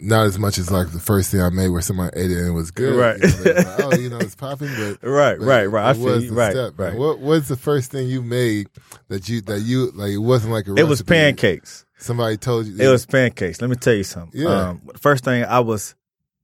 not 0.03 0.27
as 0.27 0.39
much 0.39 0.59
as 0.59 0.71
like 0.71 0.91
the 0.93 1.01
first 1.01 1.31
thing 1.31 1.41
I 1.41 1.51
made 1.51 1.69
where 1.69 1.81
somebody 1.81 2.19
ate 2.19 2.31
it 2.31 2.39
and 2.39 2.49
it 2.49 2.53
was 2.53 2.71
good. 2.71 2.97
Right. 2.97 3.19
You 3.21 3.29
know, 3.29 3.53
like, 3.53 3.67
oh, 3.81 3.95
you 3.97 4.11
know, 4.11 4.19
it's 4.19 4.35
popping, 4.37 4.69
but. 4.69 5.07
Right, 5.07 5.39
but 5.39 5.45
right, 5.45 5.67
right. 5.67 5.87
I 5.87 5.91
it 5.91 5.95
feel 5.95 6.05
was 6.05 6.29
the 6.29 6.35
Right, 6.35 6.53
step, 6.53 6.73
right. 6.79 6.95
What 6.97 7.21
was 7.21 7.49
the 7.49 7.57
first 7.57 7.91
thing 7.91 8.09
you 8.09 8.23
made 8.23 8.69
that 9.09 9.29
you 9.29 9.41
that 9.43 9.61
you 9.61 9.91
like? 9.93 10.13
It 10.13 10.19
wasn't 10.19 10.53
like 10.53 10.67
a. 10.69 10.75
It 10.75 10.89
was 10.89 11.03
pancakes. 11.03 11.85
Somebody 11.99 12.37
told 12.39 12.67
you 12.67 12.77
It 12.79 12.89
was 12.89 13.05
pancakes. 13.05 13.61
Let 13.61 13.69
me 13.69 13.77
tell 13.77 13.95
you 13.95 14.05
something. 14.05 14.41
Yeah. 14.41 14.71
Um, 14.71 14.83
first 14.97 15.25
thing 15.25 15.45
I 15.45 15.61
was 15.61 15.95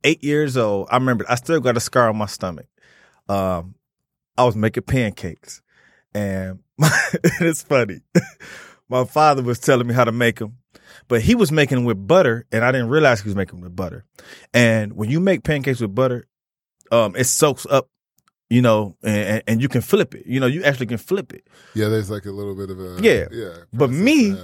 eight 0.04 0.22
years 0.22 0.56
old. 0.56 0.88
I 0.90 0.96
remember 0.96 1.24
I 1.28 1.34
still 1.36 1.60
got 1.60 1.76
a 1.76 1.80
scar 1.80 2.08
on 2.08 2.16
my 2.16 2.26
stomach. 2.26 2.66
Um, 3.28 3.74
I 4.36 4.44
was 4.44 4.54
making 4.54 4.82
pancakes, 4.82 5.62
and 6.14 6.60
it's 7.40 7.62
funny. 7.62 8.00
my 8.88 9.04
father 9.04 9.42
was 9.42 9.58
telling 9.58 9.86
me 9.86 9.94
how 9.94 10.04
to 10.04 10.12
make 10.12 10.38
them, 10.38 10.58
but 11.08 11.20
he 11.22 11.34
was 11.34 11.50
making 11.52 11.76
them 11.78 11.84
with 11.84 12.06
butter, 12.06 12.46
and 12.52 12.64
I 12.64 12.72
didn't 12.72 12.88
realize 12.88 13.20
he 13.20 13.28
was 13.28 13.36
making 13.36 13.56
them 13.56 13.62
with 13.64 13.76
butter. 13.76 14.04
And 14.54 14.92
when 14.94 15.10
you 15.10 15.20
make 15.20 15.42
pancakes 15.44 15.80
with 15.80 15.94
butter, 15.94 16.26
um, 16.92 17.14
it 17.16 17.24
soaks 17.24 17.66
up. 17.68 17.88
You 18.48 18.62
know, 18.62 18.96
and, 19.02 19.42
and- 19.48 19.60
you 19.62 19.68
can 19.68 19.80
flip 19.80 20.14
it. 20.14 20.24
You 20.24 20.38
know, 20.38 20.46
you 20.46 20.62
actually 20.62 20.86
can 20.86 20.98
flip 20.98 21.32
it. 21.32 21.48
Yeah, 21.74 21.88
there's 21.88 22.10
like 22.10 22.26
a 22.26 22.30
little 22.30 22.54
bit 22.54 22.70
of 22.70 22.78
a 22.78 23.02
Yeah. 23.02 23.26
yeah. 23.32 23.56
But 23.72 23.90
me- 23.90 24.36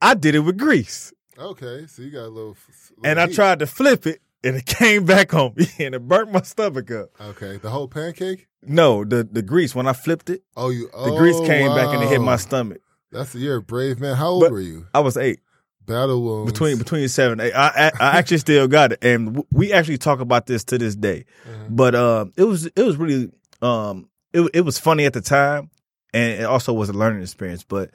I 0.00 0.14
did 0.14 0.36
it 0.36 0.40
with 0.40 0.56
grease. 0.58 1.12
Okay, 1.36 1.86
so 1.88 2.02
you 2.02 2.10
got 2.10 2.20
a 2.26 2.28
little. 2.28 2.50
little 2.50 3.04
and 3.04 3.18
I 3.18 3.26
tried 3.26 3.58
to 3.58 3.66
flip 3.66 4.06
it, 4.06 4.20
and 4.44 4.54
it 4.54 4.66
came 4.80 5.04
back 5.04 5.34
on 5.34 5.54
me, 5.56 5.66
and 5.80 5.92
it 5.94 6.06
burnt 6.06 6.30
my 6.30 6.42
stomach 6.42 6.90
up. 6.92 7.10
Okay, 7.20 7.56
the 7.56 7.70
whole 7.70 7.88
pancake. 7.88 8.46
No, 8.64 9.04
the 9.04 9.24
the 9.28 9.42
grease 9.42 9.74
when 9.74 9.88
I 9.88 9.92
flipped 9.92 10.30
it, 10.30 10.42
Oh, 10.56 10.70
you. 10.70 10.88
oh, 10.94 11.10
the 11.10 11.16
grease 11.18 11.34
oh, 11.36 11.44
came 11.44 11.74
back 11.74 11.92
and 11.92 12.00
it 12.04 12.08
hit 12.10 12.20
my 12.20 12.36
stomach. 12.36 12.80
That's 13.10 13.34
you're 13.34 13.56
a 13.56 13.62
brave 13.62 13.98
man. 13.98 14.14
How 14.14 14.28
old 14.28 14.42
But- 14.42 14.52
were 14.52 14.60
you? 14.60 14.86
I 14.94 15.00
was 15.00 15.16
eight, 15.16 15.40
Battle 15.86 16.22
wounds 16.22 16.52
between 16.52 16.78
between 16.78 17.08
seven, 17.08 17.40
eight. 17.40 17.52
I, 17.52 17.68
I 17.68 17.92
I 18.00 18.18
actually 18.18 18.38
still 18.38 18.68
got 18.68 18.92
it, 18.92 18.98
and 19.02 19.44
we 19.50 19.72
actually 19.72 19.98
talk 19.98 20.20
about 20.20 20.46
this 20.46 20.64
to 20.64 20.78
this 20.78 20.94
day. 20.94 21.24
Mhm. 21.48 21.66
But 21.76 21.94
um, 21.94 22.32
it 22.36 22.44
was 22.44 22.66
it 22.66 22.82
was 22.82 22.96
really 22.96 23.30
um, 23.60 24.08
it 24.32 24.48
it 24.54 24.60
was 24.62 24.78
funny 24.78 25.04
at 25.04 25.12
the 25.12 25.20
time, 25.20 25.70
and 26.14 26.40
it 26.40 26.44
also 26.44 26.72
was 26.72 26.88
a 26.88 26.92
learning 26.92 27.22
experience. 27.22 27.64
But 27.64 27.90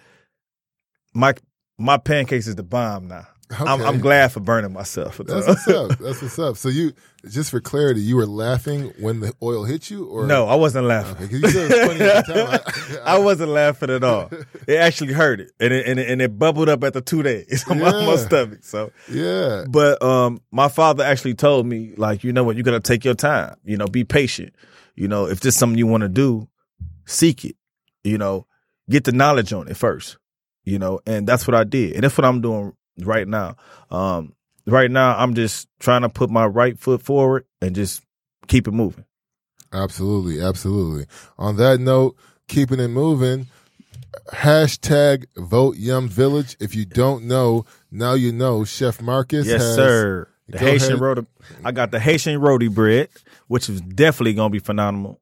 my 1.14 1.34
my 1.78 1.98
pancakes 1.98 2.48
is 2.48 2.56
the 2.56 2.64
bomb 2.64 3.08
now. 3.08 3.28
I'm, 3.50 3.82
I'm 3.82 4.00
glad 4.00 4.32
for 4.34 4.40
burning 4.42 4.74
myself. 4.74 5.18
That's 5.20 5.48
what's 5.48 5.68
up. 5.70 5.98
That's 6.00 6.22
what's 6.22 6.38
up. 6.40 6.58
So 6.58 6.68
you, 6.70 6.92
just 7.30 7.50
for 7.52 7.62
clarity, 7.62 8.02
you 8.02 8.18
were 8.18 8.26
laughing 8.26 8.92
when 9.00 9.22
the 9.22 9.34
oil 9.42 9.64
hit 9.64 9.90
you, 9.90 10.06
or 10.06 10.26
no, 10.28 10.48
I 10.48 10.56
wasn't 10.56 10.86
laughing. 10.86 11.16
Okay, 11.26 11.40
'cause 11.42 11.42
you 11.42 11.50
said 11.50 11.72
it 11.72 11.88
was 11.88 11.98
funny 11.98 12.10
at 12.10 12.26
the 12.28 12.34
time. 12.34 13.00
I- 13.06 13.16
I 13.16 13.20
wasn't 13.20 13.52
laughing 13.52 13.90
at 13.90 14.04
all. 14.04 14.30
It 14.68 14.76
actually 14.76 15.14
hurted, 15.14 15.52
and 15.62 15.72
it, 15.74 15.88
and 15.88 15.98
it, 15.98 16.10
and 16.10 16.22
it 16.22 16.38
bubbled 16.38 16.68
up 16.68 16.84
after 16.84 17.00
two 17.00 17.24
days 17.24 17.64
on 17.70 17.80
my, 17.80 17.92
my 18.06 18.18
stomach. 18.18 18.60
So, 18.66 18.92
Yeah. 19.10 19.64
but 19.70 20.02
um, 20.02 20.42
my 20.52 20.68
father 20.68 21.06
actually 21.06 21.36
told 21.36 21.66
me, 21.66 21.94
like, 21.96 22.26
you 22.26 22.34
know 22.34 22.44
what, 22.44 22.58
you 22.58 22.64
got 22.64 22.72
to 22.72 22.82
take 22.82 23.06
your 23.06 23.16
time. 23.16 23.56
You 23.64 23.78
know, 23.78 23.88
be 23.88 24.04
patient. 24.04 24.54
You 24.96 25.08
know, 25.08 25.26
if 25.28 25.40
this 25.40 25.54
is 25.54 25.60
something 25.60 25.78
you 25.78 25.88
want 25.88 26.02
to 26.02 26.10
do, 26.10 26.50
seek 27.06 27.46
it. 27.46 27.56
You 28.04 28.18
know, 28.18 28.46
get 28.90 29.06
the 29.06 29.14
knowledge 29.14 29.54
on 29.54 29.70
it 29.70 29.78
first. 29.78 30.18
You 30.66 30.80
know, 30.80 31.00
and 31.06 31.26
that's 31.26 31.48
what 31.48 31.56
I 31.56 31.64
did, 31.64 31.94
and 31.94 32.04
that's 32.04 32.18
what 32.18 32.26
I'm 32.26 32.42
doing 32.42 32.74
right 33.00 33.28
now. 33.28 33.56
Um, 33.90 34.34
right 34.66 34.92
now, 34.92 35.18
I'm 35.18 35.34
just 35.34 35.68
trying 35.80 36.02
to 36.02 36.10
put 36.10 36.30
my 36.30 36.46
right 36.46 36.78
foot 36.78 37.02
forward 37.02 37.46
and 37.62 37.76
just 37.76 38.04
keep 38.48 38.68
it 38.68 38.72
moving. 38.72 39.06
Absolutely, 39.74 40.42
absolutely. 40.42 41.06
On 41.38 41.58
that 41.58 41.80
note, 41.80 42.16
keeping 42.48 42.80
it 42.80 42.88
moving. 42.88 43.48
Hashtag 44.34 45.26
vote 45.36 45.78
Yum 45.78 46.08
Village. 46.08 46.58
If 46.60 46.76
you 46.76 46.86
don't 46.86 47.26
know, 47.26 47.66
now 47.92 48.14
you 48.14 48.32
know. 48.32 48.64
Chef 48.64 49.02
Marcus. 49.02 49.46
Yes, 49.46 49.62
has, 49.62 49.76
sir. 49.76 50.28
The 50.48 50.58
Haitian 50.60 50.94
ahead. 50.94 51.02
roti. 51.02 51.26
I 51.64 51.72
got 51.72 51.92
the 51.92 52.00
Haitian 52.00 52.40
roti 52.40 52.68
bread, 52.68 53.10
which 53.48 53.70
is 53.70 53.82
definitely 53.82 54.34
gonna 54.34 54.50
be 54.50 54.60
phenomenal. 54.60 55.20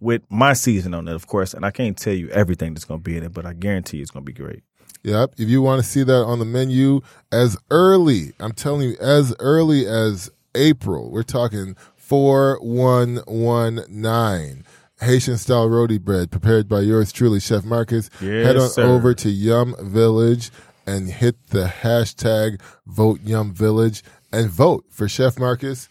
With 0.00 0.22
my 0.30 0.52
season 0.52 0.94
on 0.94 1.08
it, 1.08 1.14
of 1.14 1.26
course, 1.26 1.54
and 1.54 1.64
I 1.64 1.72
can't 1.72 1.96
tell 1.96 2.12
you 2.12 2.28
everything 2.28 2.74
that's 2.74 2.84
gonna 2.84 3.00
be 3.00 3.16
in 3.16 3.24
it, 3.24 3.32
but 3.32 3.44
I 3.44 3.54
guarantee 3.54 4.00
it's 4.00 4.10
gonna 4.10 4.24
be 4.24 4.32
great. 4.32 4.62
Yep. 5.02 5.34
If 5.38 5.48
you 5.48 5.62
want 5.62 5.82
to 5.82 5.88
see 5.88 6.02
that 6.02 6.24
on 6.24 6.38
the 6.38 6.44
menu 6.44 7.00
as 7.32 7.56
early, 7.70 8.34
I'm 8.40 8.52
telling 8.52 8.90
you, 8.90 8.96
as 9.00 9.34
early 9.38 9.86
as 9.86 10.30
April, 10.54 11.10
we're 11.10 11.22
talking 11.22 11.74
4119. 11.96 14.64
Haitian 15.00 15.38
style 15.38 15.68
roti 15.68 15.98
bread 15.98 16.30
prepared 16.32 16.68
by 16.68 16.80
yours 16.80 17.12
truly, 17.12 17.38
Chef 17.38 17.64
Marcus. 17.64 18.10
Yes, 18.20 18.46
Head 18.46 18.56
on 18.56 18.68
sir. 18.68 18.82
over 18.82 19.14
to 19.14 19.30
Yum 19.30 19.76
Village 19.80 20.50
and 20.86 21.08
hit 21.08 21.36
the 21.48 21.66
hashtag 21.66 22.60
vote 22.86 23.20
Yum 23.22 23.52
Village 23.54 24.02
and 24.32 24.50
vote 24.50 24.84
for 24.90 25.06
Chef 25.08 25.38
Marcus 25.38 25.88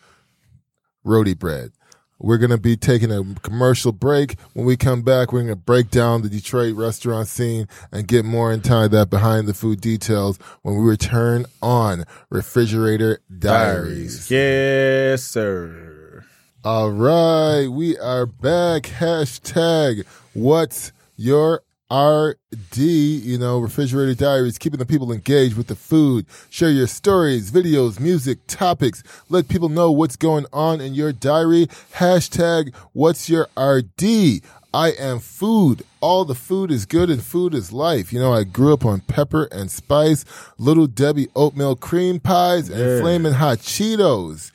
roti 1.06 1.34
bread. 1.34 1.72
We're 2.20 2.38
going 2.38 2.52
to 2.52 2.58
be 2.58 2.76
taking 2.76 3.12
a 3.12 3.24
commercial 3.42 3.92
break. 3.92 4.40
When 4.54 4.66
we 4.66 4.78
come 4.78 5.02
back, 5.02 5.32
we're 5.32 5.40
going 5.40 5.50
to 5.50 5.56
break 5.56 5.92
down 5.92 6.22
the 6.22 6.30
Detroit 6.30 6.76
restaurant 6.76 7.28
scene 7.28 7.68
and 7.92 8.08
get 8.08 8.26
more 8.26 8.52
into 8.52 8.88
that 8.90 9.10
behind 9.10 9.48
the 9.48 9.54
food 9.54 9.82
details 9.82 10.38
when 10.62 10.78
we 10.78 10.90
return 10.90 11.46
on 11.62 12.06
Refrigerator 12.30 13.20
Diaries. 13.38 14.30
Yes, 14.32 15.24
sir. 15.24 16.26
All 16.64 16.92
right, 16.92 17.68
we 17.68 17.98
are 17.98 18.26
back. 18.26 18.84
Hashtag 18.84 20.06
what's 20.34 20.92
your 21.16 21.64
RD? 21.92 22.78
You 22.78 23.38
know, 23.38 23.60
Refrigerator 23.60 24.14
Diaries, 24.14 24.58
keeping 24.58 24.80
the 24.80 24.86
people 24.86 25.12
engaged 25.12 25.56
with 25.58 25.68
the 25.68 25.76
food. 25.76 26.26
Share 26.50 26.70
your 26.72 26.88
stories, 26.88 27.52
videos, 27.52 28.00
music, 28.00 28.40
topics. 28.48 29.04
Let 29.30 29.48
people 29.48 29.70
know 29.70 29.92
what's 29.92 30.16
going 30.16 30.46
on 30.52 30.82
in 30.82 30.94
your 30.94 31.14
diary. 31.14 31.68
Hashtag 31.96 32.74
what's 32.94 33.30
your 33.30 33.48
RD? 33.58 34.42
I 34.74 34.92
am 35.00 35.20
food. 35.20 35.84
All 36.02 36.26
the 36.26 36.36
food 36.36 36.72
is 36.72 36.86
good 36.86 37.10
and 37.10 37.24
food 37.24 37.54
is 37.56 37.72
life. 37.72 38.12
You 38.12 38.20
know, 38.20 38.34
I 38.34 38.44
grew 38.44 38.74
up 38.74 38.86
on 38.86 39.00
pepper 39.00 39.46
and 39.46 39.72
spice, 39.72 40.26
Little 40.58 40.88
Debbie 40.88 41.30
oatmeal 41.36 41.76
cream 41.76 42.20
pies, 42.20 42.70
and 42.70 42.80
Yeah. 42.80 43.00
flaming 43.02 43.34
hot 43.34 43.60
Cheetos. 43.60 44.52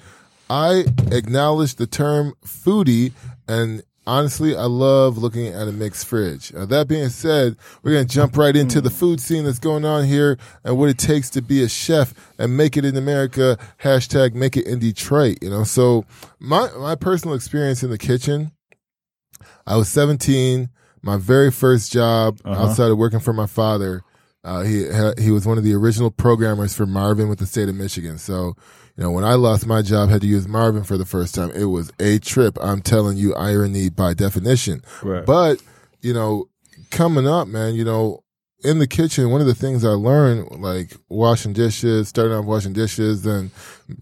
I 0.51 0.85
acknowledge 1.11 1.77
the 1.77 1.87
term 1.87 2.35
foodie, 2.47 3.13
and 3.49 3.83
honestly, 4.07 4.57
I 4.57 4.65
love 4.65 5.19
looking 5.19 5.47
at 5.47 5.69
a 5.69 5.73
mixed 5.73 6.07
fridge. 6.07 6.53
Uh, 6.55 6.67
that 6.67 6.89
being 6.89 7.09
said, 7.09 7.57
we're 7.83 7.93
going 7.93 8.07
to 8.07 8.13
jump 8.15 8.37
right 8.37 8.55
into 8.57 8.81
the 8.81 8.91
food 8.91 9.21
scene 9.21 9.45
that's 9.45 9.59
going 9.59 9.85
on 9.85 10.05
here 10.05 10.39
and 10.65 10.77
what 10.79 10.89
it 10.89 10.99
takes 10.99 11.31
to 11.31 11.43
be 11.43 11.63
a 11.63 11.69
chef 11.69 12.13
and 12.39 12.57
make 12.57 12.77
it 12.77 12.85
in 12.85 12.97
America. 12.97 13.59
Hashtag 13.83 14.35
make 14.35 14.57
it 14.57 14.67
in 14.67 14.79
Detroit. 14.79 15.39
You 15.43 15.51
know, 15.51 15.65
so 15.65 16.05
my 16.39 16.71
my 16.79 16.95
personal 16.95 17.35
experience 17.35 17.83
in 17.83 17.91
the 17.91 17.99
kitchen. 17.99 18.53
I 19.67 19.77
was 19.77 19.89
17. 19.89 20.69
My 21.03 21.17
very 21.17 21.51
first 21.51 21.93
job 21.93 22.41
Uh-huh. 22.45 22.65
outside 22.69 22.91
of 22.91 22.99
working 22.99 23.21
for 23.21 23.33
my 23.33 23.47
father. 23.47 24.03
Uh, 24.45 24.63
he 24.63 24.87
he 25.19 25.31
was 25.31 25.47
one 25.47 25.57
of 25.59 25.63
the 25.65 25.73
original 25.75 26.11
programmers 26.11 26.75
for 26.75 26.85
Marvin 26.87 27.29
with 27.29 27.39
the 27.39 27.47
state 27.47 27.69
of 27.69 27.77
Michigan. 27.77 28.19
So, 28.19 28.55
you 28.97 29.03
know, 29.03 29.11
when 29.11 29.25
I 29.25 29.35
lost 29.35 29.67
my 29.67 29.83
job, 29.83 30.11
had 30.11 30.21
to 30.21 30.27
use 30.27 30.47
Marvin 30.47 30.85
for 30.85 30.99
the 30.99 31.07
first 31.07 31.35
time. 31.35 31.51
It 31.51 31.65
was 31.65 31.93
a 31.99 32.19
trip. 32.19 32.59
I'm 32.61 32.83
telling 32.83 33.17
you, 33.17 33.35
irony 33.35 33.89
by 33.89 34.15
definition. 34.15 34.83
Right. 35.03 35.25
But 35.25 35.63
you 36.03 36.13
know, 36.13 36.49
coming 36.91 37.27
up, 37.27 37.49
man, 37.49 37.75
you 37.75 37.85
know, 37.85 38.23
in 38.65 38.79
the 38.79 38.87
kitchen, 38.87 39.31
one 39.31 39.41
of 39.41 39.47
the 39.47 39.55
things 39.55 39.85
I 39.85 39.91
learned, 39.91 40.61
like 40.61 40.97
washing 41.09 41.53
dishes, 41.53 42.09
starting 42.09 42.35
off 42.37 42.45
washing 42.45 42.73
dishes, 42.73 43.23
then 43.23 43.51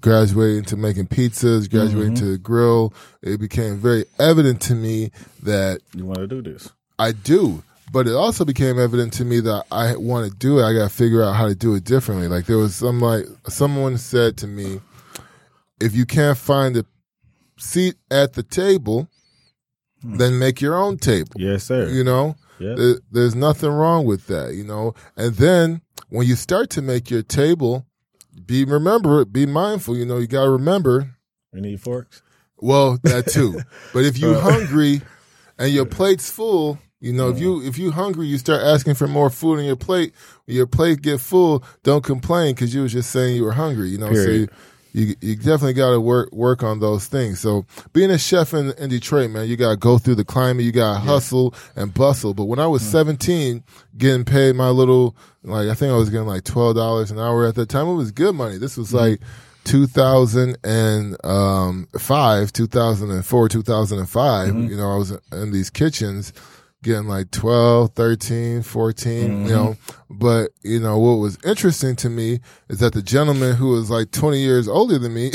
graduating 0.00 0.64
to 0.64 0.76
making 0.76 1.06
pizzas, 1.06 1.70
graduating 1.70 2.14
mm-hmm. 2.14 2.32
to 2.32 2.38
grill, 2.38 2.92
it 3.22 3.40
became 3.40 3.76
very 3.76 4.04
evident 4.18 4.60
to 4.62 4.74
me 4.74 5.10
that 5.42 5.80
you 5.94 6.04
want 6.04 6.18
to 6.18 6.26
do 6.26 6.42
this? 6.42 6.70
I 6.98 7.12
do. 7.12 7.62
But 7.92 8.06
it 8.06 8.14
also 8.14 8.44
became 8.44 8.78
evident 8.78 9.12
to 9.14 9.24
me 9.24 9.40
that 9.40 9.64
I 9.72 9.96
want 9.96 10.30
to 10.30 10.36
do 10.36 10.58
it. 10.60 10.64
I 10.64 10.72
got 10.72 10.88
to 10.88 10.94
figure 10.94 11.22
out 11.24 11.34
how 11.34 11.48
to 11.48 11.54
do 11.54 11.74
it 11.74 11.84
differently. 11.84 12.28
Like 12.28 12.46
there 12.46 12.58
was 12.58 12.74
some 12.76 13.00
like 13.00 13.24
someone 13.48 13.98
said 13.98 14.36
to 14.38 14.46
me, 14.46 14.80
if 15.80 15.94
you 15.94 16.06
can't 16.06 16.38
find 16.38 16.76
a 16.76 16.84
seat 17.58 17.96
at 18.10 18.34
the 18.34 18.42
table, 18.42 19.08
hmm. 20.02 20.16
then 20.18 20.38
make 20.38 20.60
your 20.60 20.76
own 20.76 20.98
table. 20.98 21.32
Yes, 21.36 21.64
sir. 21.64 21.88
You 21.88 22.04
know, 22.04 22.36
Yeah. 22.58 22.74
There- 22.76 23.00
there's 23.10 23.34
nothing 23.34 23.70
wrong 23.70 24.04
with 24.04 24.26
that. 24.28 24.54
You 24.54 24.64
know, 24.64 24.94
and 25.16 25.34
then 25.34 25.80
when 26.10 26.26
you 26.28 26.36
start 26.36 26.70
to 26.70 26.82
make 26.82 27.10
your 27.10 27.22
table, 27.22 27.86
be 28.46 28.64
remember 28.64 29.22
it. 29.22 29.32
be 29.32 29.46
mindful. 29.46 29.96
You 29.96 30.04
know, 30.04 30.18
you 30.18 30.26
got 30.28 30.44
to 30.44 30.50
remember. 30.50 31.16
We 31.52 31.60
need 31.60 31.80
forks. 31.80 32.22
Well, 32.58 32.98
that 33.02 33.26
too. 33.26 33.60
but 33.92 34.04
if 34.04 34.16
you're 34.18 34.38
hungry 34.50 35.00
and 35.58 35.72
your 35.72 35.86
plate's 35.86 36.30
full, 36.30 36.78
you 37.00 37.14
know, 37.14 37.30
if 37.30 37.36
mm. 37.36 37.40
you 37.40 37.62
if 37.62 37.78
you 37.78 37.90
hungry, 37.90 38.26
you 38.26 38.36
start 38.36 38.62
asking 38.62 38.94
for 38.94 39.08
more 39.08 39.30
food 39.30 39.58
on 39.58 39.64
your 39.64 39.76
plate. 39.76 40.14
When 40.44 40.56
your 40.56 40.66
plate 40.66 41.00
get 41.00 41.18
full, 41.20 41.64
don't 41.82 42.04
complain 42.04 42.54
because 42.54 42.74
you 42.74 42.82
was 42.82 42.92
just 42.92 43.10
saying 43.10 43.36
you 43.36 43.44
were 43.44 43.52
hungry. 43.52 43.88
You 43.88 43.96
know, 43.98 44.12
so 44.12 44.28
you, 44.28 44.48
you 44.92 45.14
you 45.22 45.36
definitely 45.36 45.72
got 45.72 45.92
to 45.92 46.00
work 46.00 46.30
work 46.30 46.62
on 46.62 46.80
those 46.80 47.06
things. 47.06 47.40
So 47.40 47.64
being 47.94 48.10
a 48.10 48.18
chef 48.18 48.52
in, 48.52 48.72
in 48.72 48.90
Detroit, 48.90 49.30
man, 49.30 49.48
you 49.48 49.56
got 49.56 49.70
to 49.70 49.78
go 49.78 49.96
through 49.96 50.16
the 50.16 50.26
climate. 50.26 50.66
You 50.66 50.72
got 50.72 50.92
to 50.94 51.00
hustle 51.00 51.54
and 51.74 51.94
bustle. 51.94 52.34
But 52.34 52.44
when 52.44 52.58
I 52.58 52.66
was 52.66 52.82
mm. 52.82 52.90
17, 52.90 53.64
getting 53.96 54.26
paid 54.26 54.54
my 54.54 54.68
little 54.68 55.16
like 55.42 55.68
I 55.68 55.74
think 55.74 55.92
I 55.92 55.96
was 55.96 56.10
getting 56.10 56.26
like 56.26 56.44
twelve 56.44 56.76
dollars 56.76 57.10
an 57.10 57.18
hour 57.18 57.46
at 57.46 57.54
that 57.54 57.70
time. 57.70 57.88
It 57.88 57.94
was 57.94 58.12
good 58.12 58.34
money. 58.34 58.58
This 58.58 58.76
was 58.76 58.92
mm. 58.92 59.00
like. 59.00 59.20
2005, 59.64 60.64
um, 61.22 61.86
2004, 61.92 63.48
2005, 63.50 64.48
mm-hmm. 64.48 64.66
you 64.68 64.74
know, 64.76 64.90
I 64.90 64.96
was 64.96 65.10
in 65.32 65.52
these 65.52 65.68
kitchens 65.68 66.32
getting 66.82 67.06
like 67.08 67.30
12, 67.30 67.92
13, 67.94 68.62
14, 68.62 69.12
you 69.22 69.28
mm-hmm. 69.28 69.46
know. 69.48 69.76
But, 70.08 70.50
you 70.62 70.80
know, 70.80 70.98
what 70.98 71.14
was 71.14 71.38
interesting 71.44 71.96
to 71.96 72.10
me 72.10 72.40
is 72.68 72.78
that 72.80 72.92
the 72.94 73.02
gentleman 73.02 73.56
who 73.56 73.70
was 73.70 73.90
like 73.90 74.10
20 74.10 74.40
years 74.40 74.66
older 74.68 74.98
than 74.98 75.14
me 75.14 75.30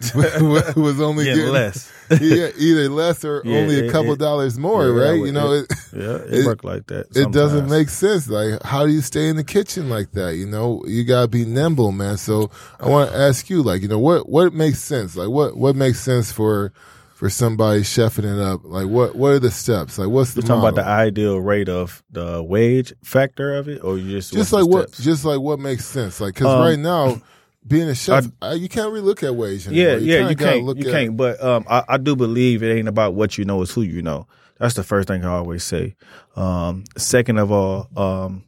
was 0.14 1.00
only 1.00 1.24
Getting 1.24 1.40
getting 1.40 1.52
less. 1.52 1.92
yeah, 2.20 2.48
either 2.56 2.88
less 2.88 3.24
or 3.24 3.42
Yeah, 3.44 3.58
only 3.58 3.86
a 3.86 3.90
couple 3.90 4.12
it- 4.12 4.18
dollars 4.18 4.58
more, 4.58 4.86
Yeah, 4.88 5.02
right? 5.10 5.18
You 5.18 5.32
know, 5.32 5.52
it, 5.52 5.66
Yeah, 5.92 6.16
it, 6.16 6.46
It- 6.46 6.64
like 6.64 6.86
that. 6.86 7.06
it 7.16 7.32
doesn't 7.32 7.68
make 7.68 7.88
sense. 7.88 8.28
Like, 8.28 8.62
how 8.62 8.86
do 8.86 8.92
you 8.92 9.00
stay 9.00 9.28
in 9.28 9.36
the 9.36 9.44
kitchen 9.44 9.90
like 9.90 10.12
that? 10.12 10.36
You 10.36 10.46
know, 10.46 10.82
you 10.86 11.04
gotta 11.04 11.28
be 11.28 11.44
nimble, 11.44 11.92
man. 11.92 12.16
So 12.16 12.50
I 12.80 12.88
want 12.88 13.10
to 13.10 13.16
ask 13.18 13.50
you, 13.50 13.62
like, 13.62 13.82
you 13.82 13.88
know, 13.88 13.98
what 13.98 14.28
what 14.28 14.52
makes 14.52 14.78
sense? 14.78 15.16
Like, 15.16 15.28
what 15.28 15.56
what 15.56 15.74
makes 15.76 16.00
sense 16.00 16.30
for 16.32 16.72
for 17.18 17.28
somebody 17.28 17.80
chefing 17.80 18.32
it 18.32 18.40
up? 18.40 18.60
Like, 18.62 18.86
what 18.86 19.16
what 19.16 19.32
are 19.32 19.38
the 19.40 19.50
steps? 19.50 19.98
Like, 19.98 20.08
what's 20.08 20.34
the 20.34 20.40
You're 20.40 20.46
talking 20.46 20.62
about 20.62 20.76
the 20.76 20.86
ideal 20.88 21.38
rate 21.40 21.68
of 21.68 22.04
the 22.12 22.40
wage 22.40 22.92
factor 23.02 23.56
of 23.56 23.68
it, 23.68 23.82
or 23.82 23.98
you 23.98 24.08
just 24.08 24.32
just 24.32 24.52
like 24.52 24.66
what 24.68 24.88
steps? 24.90 25.02
just 25.04 25.24
like 25.24 25.40
what 25.40 25.58
makes 25.58 25.84
sense? 25.84 26.20
Like, 26.20 26.34
because 26.34 26.46
Um, 26.46 26.60
right 26.60 26.78
now. 26.78 27.20
Being 27.66 27.88
a 27.90 27.94
chef, 27.94 28.24
I, 28.40 28.54
you 28.54 28.66
can't 28.66 28.90
really 28.92 29.04
look 29.04 29.22
at 29.22 29.34
wage 29.34 29.66
anymore. 29.66 29.84
Yeah, 29.84 29.96
yeah, 30.20 30.28
you 30.30 30.36
can't, 30.36 30.64
look 30.64 30.78
you 30.78 30.88
at- 30.88 30.92
can't. 30.92 31.16
But 31.18 31.42
um, 31.44 31.66
I, 31.68 31.82
I 31.86 31.96
do 31.98 32.16
believe 32.16 32.62
it 32.62 32.74
ain't 32.74 32.88
about 32.88 33.12
what 33.12 33.36
you 33.36 33.44
know; 33.44 33.60
it's 33.60 33.74
who 33.74 33.82
you 33.82 34.00
know. 34.00 34.26
That's 34.58 34.72
the 34.74 34.82
first 34.82 35.06
thing 35.08 35.22
I 35.22 35.28
always 35.34 35.64
say. 35.64 35.94
Um, 36.34 36.84
second 36.96 37.36
of 37.38 37.52
all, 37.52 37.88
um, 37.94 38.44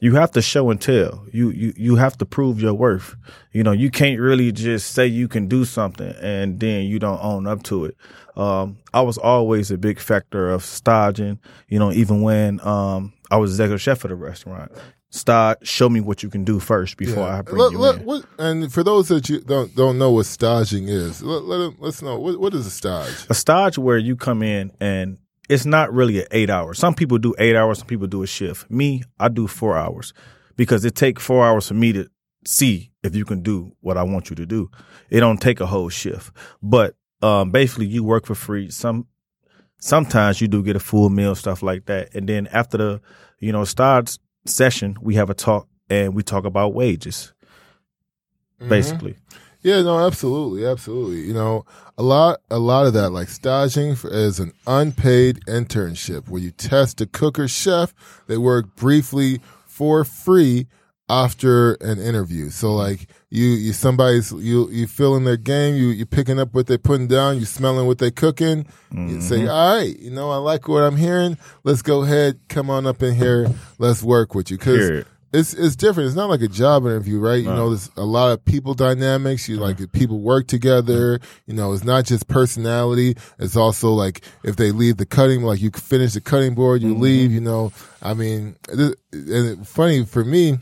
you 0.00 0.14
have 0.14 0.30
to 0.32 0.42
show 0.42 0.70
and 0.70 0.80
tell. 0.80 1.24
You 1.32 1.50
you 1.50 1.72
you 1.76 1.96
have 1.96 2.16
to 2.18 2.26
prove 2.26 2.60
your 2.60 2.74
worth. 2.74 3.16
You 3.52 3.62
know, 3.64 3.72
you 3.72 3.90
can't 3.90 4.20
really 4.20 4.52
just 4.52 4.92
say 4.92 5.06
you 5.06 5.28
can 5.28 5.48
do 5.48 5.64
something 5.64 6.14
and 6.20 6.60
then 6.60 6.84
you 6.86 6.98
don't 6.98 7.22
own 7.22 7.46
up 7.46 7.62
to 7.64 7.84
it. 7.86 7.96
Um, 8.36 8.78
I 8.94 9.00
was 9.00 9.18
always 9.18 9.70
a 9.72 9.78
big 9.78 9.98
factor 9.98 10.50
of 10.50 10.64
staging. 10.64 11.40
You 11.68 11.78
know, 11.80 11.90
even 11.92 12.22
when 12.22 12.60
um 12.66 13.12
I 13.30 13.36
was 13.38 13.50
executive 13.52 13.80
chef 13.80 14.04
of 14.04 14.10
the 14.10 14.16
restaurant. 14.16 14.72
Start, 15.10 15.66
show 15.66 15.88
me 15.88 16.00
what 16.02 16.22
you 16.22 16.28
can 16.28 16.44
do 16.44 16.60
first 16.60 16.98
before 16.98 17.24
I 17.26 17.40
bring 17.40 17.56
Let- 17.56 17.72
you 17.72 17.78
let- 17.78 17.94
in. 18.00 18.04
what- 18.04 18.24
and 18.38 18.70
for 18.70 18.84
those 18.84 19.08
that 19.08 19.26
you 19.30 19.40
don't 19.40 19.74
don't 19.74 19.96
know 19.98 20.10
what 20.10 20.26
staging 20.26 20.86
is, 20.88 21.22
let, 21.22 21.44
let 21.44 21.72
us 21.82 22.02
know 22.02 22.18
what, 22.18 22.38
what 22.38 22.52
is 22.52 22.66
a 22.66 22.70
stage. 22.70 23.14
a 23.30 23.34
stage 23.34 23.78
where 23.78 23.96
you 23.96 24.16
come 24.16 24.42
in 24.42 24.70
and 24.80 25.16
it's 25.48 25.64
not 25.64 25.92
really 25.92 26.20
an 26.20 26.26
eight 26.30 26.50
hours. 26.50 26.78
Some 26.78 26.94
people 26.94 27.18
do 27.18 27.34
eight 27.38 27.56
hours, 27.56 27.78
some 27.78 27.86
people 27.86 28.06
do 28.06 28.22
a 28.22 28.26
shift. 28.26 28.70
Me, 28.70 29.02
I 29.18 29.28
do 29.28 29.46
four 29.46 29.76
hours 29.76 30.12
because 30.56 30.84
it 30.84 30.94
take 30.94 31.18
four 31.18 31.44
hours 31.44 31.68
for 31.68 31.74
me 31.74 31.92
to 31.92 32.08
see 32.44 32.90
if 33.02 33.14
you 33.14 33.24
can 33.24 33.42
do 33.42 33.72
what 33.80 33.96
I 33.96 34.02
want 34.02 34.30
you 34.30 34.36
to 34.36 34.46
do. 34.46 34.70
It 35.10 35.20
don't 35.20 35.40
take 35.40 35.60
a 35.60 35.66
whole 35.66 35.88
shift, 35.88 36.30
but 36.62 36.96
um, 37.22 37.50
basically 37.50 37.86
you 37.86 38.04
work 38.04 38.26
for 38.26 38.34
free. 38.34 38.70
Some 38.70 39.06
sometimes 39.78 40.40
you 40.40 40.48
do 40.48 40.62
get 40.62 40.76
a 40.76 40.80
full 40.80 41.10
meal, 41.10 41.34
stuff 41.34 41.62
like 41.62 41.86
that, 41.86 42.14
and 42.14 42.28
then 42.28 42.46
after 42.48 42.76
the 42.76 43.00
you 43.38 43.52
know 43.52 43.64
stage 43.64 44.18
session, 44.44 44.96
we 45.00 45.14
have 45.14 45.30
a 45.30 45.34
talk 45.34 45.68
and 45.88 46.14
we 46.14 46.22
talk 46.22 46.44
about 46.44 46.74
wages, 46.74 47.32
basically. 48.68 49.16
Yeah, 49.62 49.82
no, 49.82 50.06
absolutely, 50.06 50.64
absolutely. 50.64 51.22
You 51.22 51.34
know, 51.34 51.64
a 51.96 52.02
lot, 52.02 52.40
a 52.50 52.58
lot 52.58 52.86
of 52.86 52.92
that, 52.92 53.10
like 53.10 53.28
staging 53.28 53.96
for, 53.96 54.08
is 54.08 54.38
an 54.38 54.52
unpaid 54.66 55.40
internship 55.46 56.28
where 56.28 56.40
you 56.40 56.52
test 56.52 57.00
a 57.00 57.06
cook 57.06 57.38
or 57.38 57.48
chef. 57.48 57.92
They 58.28 58.38
work 58.38 58.76
briefly 58.76 59.40
for 59.66 60.04
free 60.04 60.68
after 61.08 61.72
an 61.74 61.98
interview. 61.98 62.50
So, 62.50 62.72
like 62.72 63.08
you, 63.30 63.46
you 63.46 63.72
somebody's 63.72 64.30
you 64.30 64.70
you 64.70 64.86
fill 64.86 65.10
feeling 65.10 65.24
their 65.24 65.36
game. 65.36 65.74
You 65.74 65.88
you 65.88 66.06
picking 66.06 66.38
up 66.38 66.54
what 66.54 66.68
they're 66.68 66.78
putting 66.78 67.08
down. 67.08 67.38
You 67.38 67.44
smelling 67.44 67.88
what 67.88 67.98
they're 67.98 68.12
cooking. 68.12 68.66
You 68.92 69.20
say, 69.20 69.40
mm-hmm. 69.40 69.48
all 69.48 69.76
right, 69.76 69.98
you 69.98 70.10
know, 70.10 70.30
I 70.30 70.36
like 70.36 70.68
what 70.68 70.84
I'm 70.84 70.96
hearing. 70.96 71.36
Let's 71.64 71.82
go 71.82 72.02
ahead, 72.02 72.38
come 72.48 72.70
on 72.70 72.86
up 72.86 73.02
in 73.02 73.14
here. 73.14 73.48
Let's 73.78 74.02
work 74.02 74.34
with 74.34 74.50
you 74.50 74.58
because. 74.58 75.04
It's 75.32 75.52
it's 75.52 75.76
different. 75.76 76.06
It's 76.06 76.16
not 76.16 76.30
like 76.30 76.40
a 76.40 76.48
job 76.48 76.84
interview, 76.84 77.18
right? 77.18 77.42
You 77.42 77.50
know, 77.50 77.68
there's 77.70 77.90
a 77.96 78.04
lot 78.04 78.32
of 78.32 78.44
people 78.44 78.74
dynamics. 78.74 79.48
You 79.48 79.56
like 79.56 79.92
people 79.92 80.20
work 80.20 80.46
together. 80.46 81.20
You 81.46 81.54
know, 81.54 81.72
it's 81.72 81.84
not 81.84 82.06
just 82.06 82.28
personality. 82.28 83.16
It's 83.38 83.56
also 83.56 83.90
like 83.90 84.22
if 84.42 84.56
they 84.56 84.70
leave 84.70 84.96
the 84.96 85.06
cutting, 85.06 85.42
like 85.42 85.60
you 85.60 85.70
finish 85.70 86.14
the 86.14 86.20
cutting 86.20 86.54
board, 86.54 86.82
you 86.82 86.92
mm-hmm. 86.92 87.02
leave. 87.02 87.32
You 87.32 87.40
know, 87.40 87.72
I 88.02 88.14
mean, 88.14 88.56
and 88.70 88.94
it, 89.12 89.66
funny 89.66 90.04
for 90.04 90.24
me, 90.24 90.58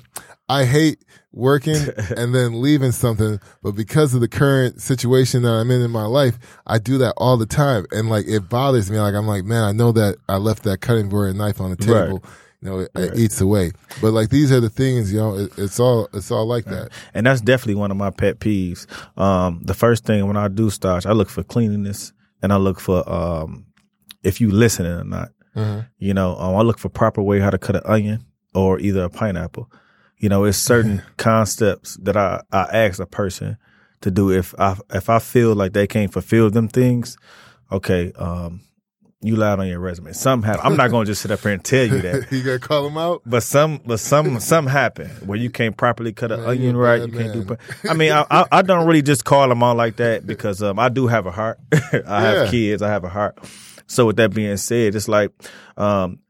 I 0.49 0.65
hate 0.65 1.05
working 1.33 1.77
and 2.17 2.35
then 2.35 2.61
leaving 2.61 2.93
something, 2.93 3.39
but 3.63 3.73
because 3.73 4.15
of 4.15 4.21
the 4.21 4.29
current 4.29 4.81
situation 4.81 5.43
that 5.43 5.53
I'm 5.53 5.71
in 5.71 5.83
in 5.83 5.91
my 5.93 6.07
life, 6.07 6.39
I 6.67 6.79
do 6.79 6.99
that 6.99 7.15
all 7.19 7.37
the 7.37 7.47
time, 7.47 7.87
and 7.93 8.11
like 8.11 8.27
it 8.27 8.49
bothers 8.49 8.91
me. 8.91 8.99
Like 8.99 9.15
I'm 9.15 9.29
like, 9.29 9.45
man, 9.45 9.63
I 9.63 9.71
know 9.71 9.93
that 9.93 10.17
I 10.29 10.39
left 10.39 10.65
that 10.65 10.81
cutting 10.81 11.09
board 11.09 11.29
and 11.29 11.39
knife 11.39 11.61
on 11.61 11.71
the 11.71 11.77
Right. 12.23 12.33
You 12.61 12.69
know, 12.71 12.79
it, 12.81 12.91
it 12.95 13.19
eats 13.19 13.41
away. 13.41 13.73
But 14.01 14.13
like 14.13 14.31
these 14.31 14.51
are 14.53 14.61
the 14.61 14.71
things, 14.71 15.13
you 15.13 15.19
know, 15.19 15.37
it, 15.37 15.53
it's 15.59 15.79
all 15.79 16.09
it's 16.13 16.31
all 16.31 16.47
like 16.47 16.65
that. 16.67 16.91
and 17.15 17.27
that's 17.27 17.41
definitely 17.41 17.77
one 17.77 17.91
of 17.91 17.97
my 17.97 18.11
pet 18.11 18.39
peeves. 18.39 18.87
Um, 19.19 19.61
the 19.63 19.75
first 19.75 20.05
thing 20.05 20.27
when 20.27 20.37
I 20.37 20.49
do 20.49 20.71
starch, 20.71 21.07
I 21.07 21.13
look 21.13 21.29
for 21.29 21.43
cleanliness 21.43 22.13
and 22.43 22.53
I 22.53 22.57
look 22.57 22.81
for 22.81 23.09
um, 23.11 23.67
if 24.23 24.41
you 24.41 24.51
listening 24.51 24.93
or 24.93 25.05
not. 25.05 25.31
You 25.99 26.13
know, 26.13 26.37
um, 26.37 26.55
I 26.57 26.61
look 26.61 26.79
for 26.79 26.91
proper 26.91 27.23
way 27.23 27.41
how 27.41 27.49
to 27.51 27.59
cut 27.59 27.77
an 27.77 27.83
onion 27.87 28.27
or 28.55 28.79
either 28.79 29.05
a 29.05 29.09
pineapple. 29.09 29.71
You 30.19 30.29
know, 30.29 30.45
it's 30.45 30.59
certain 30.59 31.03
concepts 31.17 31.97
that 32.03 32.17
I, 32.17 32.43
I 32.53 32.65
ask 32.73 32.99
a 33.01 33.07
person 33.07 33.57
to 34.03 34.11
do. 34.11 34.31
If 34.31 34.55
I 34.59 34.77
if 34.93 35.09
I 35.09 35.19
feel 35.19 35.55
like 35.55 35.73
they 35.73 35.87
can't 35.87 36.13
fulfill 36.13 36.51
them 36.51 36.69
things, 36.69 37.17
okay, 37.73 38.13
um, 38.17 38.61
you 39.27 39.37
lied 39.37 39.59
on 39.59 39.67
your 39.69 39.79
resume. 39.81 40.13
Some 40.13 40.43
have. 40.45 40.61
I'm 40.63 40.77
not 40.77 40.91
going 40.91 41.05
to 41.07 41.11
just 41.11 41.23
sit 41.23 41.31
up 41.31 41.41
here 41.41 41.53
and 41.53 41.63
tell 41.65 41.85
you 41.85 42.01
that. 42.03 42.27
you 42.33 42.43
gotta 42.43 42.59
call 42.59 42.85
them 42.85 42.97
out. 42.97 43.23
But 43.27 43.43
some, 43.43 43.81
but 43.85 43.99
some, 44.01 44.39
some 44.41 44.67
happen 44.67 45.09
where 45.27 45.39
you 45.39 45.51
can't 45.51 45.77
properly 45.77 46.13
cut 46.13 46.33
an 46.33 46.41
Man, 46.41 46.49
onion 46.51 46.77
right. 46.77 47.03
You 47.03 47.09
can't 47.13 47.47
do. 47.49 47.57
I 47.89 47.95
mean, 47.95 48.13
I, 48.13 48.25
I, 48.31 48.45
I 48.53 48.63
don't 48.63 48.87
really 48.87 49.03
just 49.03 49.25
call 49.25 49.49
them 49.49 49.63
out 49.63 49.77
like 49.77 49.97
that 49.97 50.27
because 50.27 50.63
um, 50.63 50.79
I 50.79 50.89
do 50.89 51.07
have 51.07 51.27
a 51.27 51.31
heart. 51.33 51.59
I 51.73 51.79
Yeah. 52.05 52.21
have 52.21 52.51
kids. 52.51 52.83
I 52.83 52.89
have 52.89 53.05
a 53.05 53.09
heart. 53.09 53.39
So 53.87 54.07
with 54.07 54.17
that 54.17 54.33
being 54.35 54.57
said, 54.57 54.95
it's 54.95 55.09
like 55.09 55.31
um, 55.77 56.21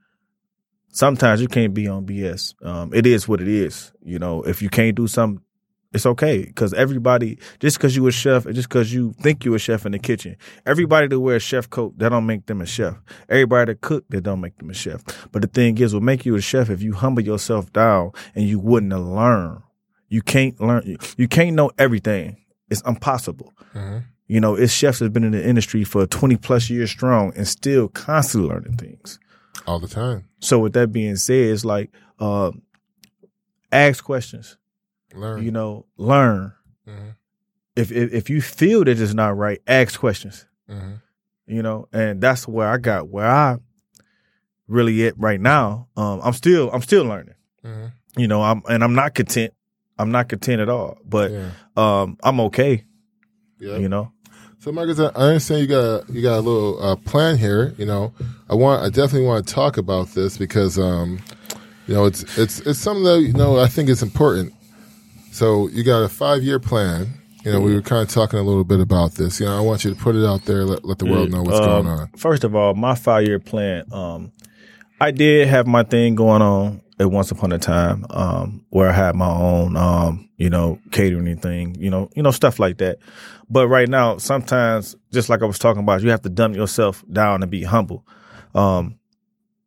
sometimes 0.92 1.40
you 1.40 1.48
can't 1.48 1.74
be 1.74 1.88
on 1.88 2.06
BS. 2.06 2.54
Um, 2.64 2.92
it 2.94 3.06
is 3.06 3.26
what 3.28 3.40
it 3.40 3.48
is. 3.48 3.92
You 4.02 4.18
know, 4.18 4.42
if 4.42 4.62
you 4.62 4.68
can't 4.68 4.94
do 4.96 5.06
something, 5.06 5.42
it's 5.96 6.06
okay 6.06 6.44
because 6.44 6.72
everybody 6.74 7.38
just 7.58 7.76
because 7.76 7.96
you 7.96 8.06
a 8.06 8.12
chef 8.12 8.46
and 8.46 8.54
just 8.54 8.68
because 8.68 8.92
you 8.92 9.12
think 9.20 9.44
you 9.44 9.54
a 9.54 9.58
chef 9.58 9.84
in 9.84 9.92
the 9.92 9.98
kitchen, 9.98 10.36
everybody 10.64 11.08
that 11.08 11.18
wear 11.18 11.36
a 11.36 11.40
chef 11.40 11.68
coat 11.68 11.98
that 11.98 12.10
don't 12.10 12.26
make 12.26 12.46
them 12.46 12.60
a 12.60 12.66
chef. 12.66 12.94
Everybody 13.28 13.72
that 13.72 13.80
cook 13.80 14.04
that 14.10 14.20
don't 14.22 14.40
make 14.40 14.56
them 14.58 14.70
a 14.70 14.74
chef. 14.74 15.02
But 15.32 15.42
the 15.42 15.48
thing 15.48 15.76
is, 15.78 15.92
what 15.92 16.02
make 16.04 16.24
you 16.24 16.36
a 16.36 16.40
chef 16.40 16.70
if 16.70 16.82
you 16.82 16.92
humble 16.92 17.22
yourself 17.22 17.72
down 17.72 18.12
and 18.34 18.46
you 18.48 18.58
wouldn't 18.60 18.92
learn. 18.92 19.62
You 20.08 20.22
can't 20.22 20.60
learn. 20.60 20.96
You 21.16 21.26
can't 21.26 21.56
know 21.56 21.72
everything. 21.78 22.36
It's 22.70 22.82
impossible. 22.82 23.52
You 24.28 24.40
know, 24.40 24.54
it's 24.54 24.72
chefs 24.72 25.00
that's 25.00 25.12
been 25.12 25.24
in 25.24 25.32
the 25.32 25.44
industry 25.46 25.84
for 25.84 26.06
20 26.06 26.36
plus 26.36 26.70
years 26.70 26.90
strong 26.90 27.32
and 27.36 27.46
still 27.46 27.88
constantly 27.88 28.48
learning 28.50 28.76
things. 28.76 29.18
all 29.66 29.78
the 29.80 29.88
time. 29.88 30.28
So 30.40 30.58
with 30.60 30.72
that 30.74 30.92
being 30.92 31.16
said, 31.16 31.50
it's 31.50 31.64
like 31.64 31.90
uh, 32.20 32.52
ask 33.72 34.02
questions. 34.04 34.56
Learn. 35.16 35.42
You 35.44 35.50
know, 35.50 35.86
learn. 35.96 36.52
Mhm. 36.88 37.14
If, 37.74 37.90
if 37.92 38.12
if 38.12 38.30
you 38.30 38.40
feel 38.40 38.84
that 38.84 39.00
it's 39.00 39.14
not 39.14 39.36
right, 39.36 39.60
ask 39.66 39.98
questions. 39.98 40.46
Mhm. 40.70 41.00
You 41.46 41.62
know, 41.62 41.88
and 41.92 42.20
that's 42.20 42.46
where 42.48 42.68
I 42.68 42.76
got 42.78 43.08
where 43.08 43.26
I 43.26 43.56
really 44.68 45.06
at 45.06 45.18
right 45.18 45.40
now. 45.40 45.88
Um, 45.96 46.20
I'm 46.22 46.32
still 46.32 46.70
I'm 46.72 46.82
still 46.82 47.04
learning. 47.04 47.34
Mhm. 47.64 47.92
You 48.16 48.28
know, 48.28 48.42
I'm 48.42 48.62
and 48.68 48.82
I'm 48.82 48.94
not 48.94 49.14
content. 49.14 49.52
I'm 49.98 50.10
not 50.10 50.28
content 50.28 50.60
at 50.60 50.68
all. 50.68 50.98
But 51.04 51.30
Yeah. 51.32 51.50
um, 51.76 52.16
I'm 52.22 52.40
okay. 52.40 52.84
Yeah. 53.58 53.76
You 53.78 53.88
know. 53.88 54.12
So, 54.58 54.72
Marcus, 54.72 54.98
I 54.98 55.06
I 55.14 55.28
understand 55.28 55.60
you 55.62 55.66
got 55.68 56.08
you 56.10 56.22
got 56.22 56.38
a 56.38 56.40
little 56.40 56.82
uh, 56.82 56.96
plan 56.96 57.36
here. 57.38 57.74
You 57.78 57.86
know, 57.86 58.12
I 58.50 58.54
want 58.54 58.82
I 58.82 58.88
definitely 58.88 59.26
want 59.26 59.46
to 59.46 59.54
talk 59.54 59.76
about 59.76 60.08
this 60.08 60.36
because 60.38 60.78
um, 60.78 61.20
you 61.86 61.94
know 61.94 62.04
it's 62.06 62.22
it's 62.38 62.60
it's 62.60 62.78
something 62.78 63.04
that 63.04 63.20
you 63.20 63.32
know 63.32 63.58
I 63.60 63.68
think 63.68 63.88
is 63.88 64.02
important. 64.02 64.52
So 65.36 65.68
you 65.68 65.84
got 65.84 66.02
a 66.02 66.08
five 66.08 66.42
year 66.42 66.58
plan. 66.58 67.08
You 67.44 67.52
know, 67.52 67.60
we 67.60 67.74
were 67.74 67.82
kind 67.82 68.00
of 68.00 68.08
talking 68.08 68.38
a 68.38 68.42
little 68.42 68.64
bit 68.64 68.80
about 68.80 69.12
this. 69.16 69.38
You 69.38 69.44
know, 69.44 69.54
I 69.54 69.60
want 69.60 69.84
you 69.84 69.92
to 69.92 70.00
put 70.00 70.16
it 70.16 70.26
out 70.26 70.46
there, 70.46 70.64
let, 70.64 70.82
let 70.82 70.98
the 70.98 71.04
world 71.04 71.30
know 71.30 71.42
what's 71.42 71.58
Um, 71.58 71.84
going 71.84 71.86
on. 71.86 72.08
First 72.16 72.42
of 72.42 72.56
all, 72.56 72.72
my 72.72 72.94
five 72.94 73.26
year 73.26 73.38
plan. 73.38 73.84
Um, 73.92 74.32
I 74.98 75.10
did 75.10 75.46
have 75.48 75.66
my 75.66 75.82
thing 75.82 76.14
going 76.14 76.40
on 76.40 76.80
at 76.98 77.10
once 77.10 77.30
upon 77.32 77.52
a 77.52 77.58
time, 77.58 78.06
um, 78.08 78.64
where 78.70 78.88
I 78.88 78.92
had 78.94 79.14
my 79.14 79.28
own, 79.28 79.76
um, 79.76 80.30
you 80.38 80.48
know, 80.48 80.80
catering 80.90 81.36
thing, 81.36 81.76
you 81.78 81.90
know, 81.90 82.08
you 82.16 82.22
know, 82.22 82.30
stuff 82.30 82.58
like 82.58 82.78
that. 82.78 82.96
But 83.50 83.68
right 83.68 83.90
now, 83.90 84.16
sometimes, 84.16 84.96
just 85.12 85.28
like 85.28 85.42
I 85.42 85.44
was 85.44 85.58
talking 85.58 85.82
about, 85.82 86.00
you 86.00 86.08
have 86.08 86.22
to 86.22 86.30
dumb 86.30 86.54
yourself 86.54 87.04
down 87.12 87.42
and 87.42 87.50
be 87.50 87.62
humble. 87.62 88.06
Um, 88.54 88.98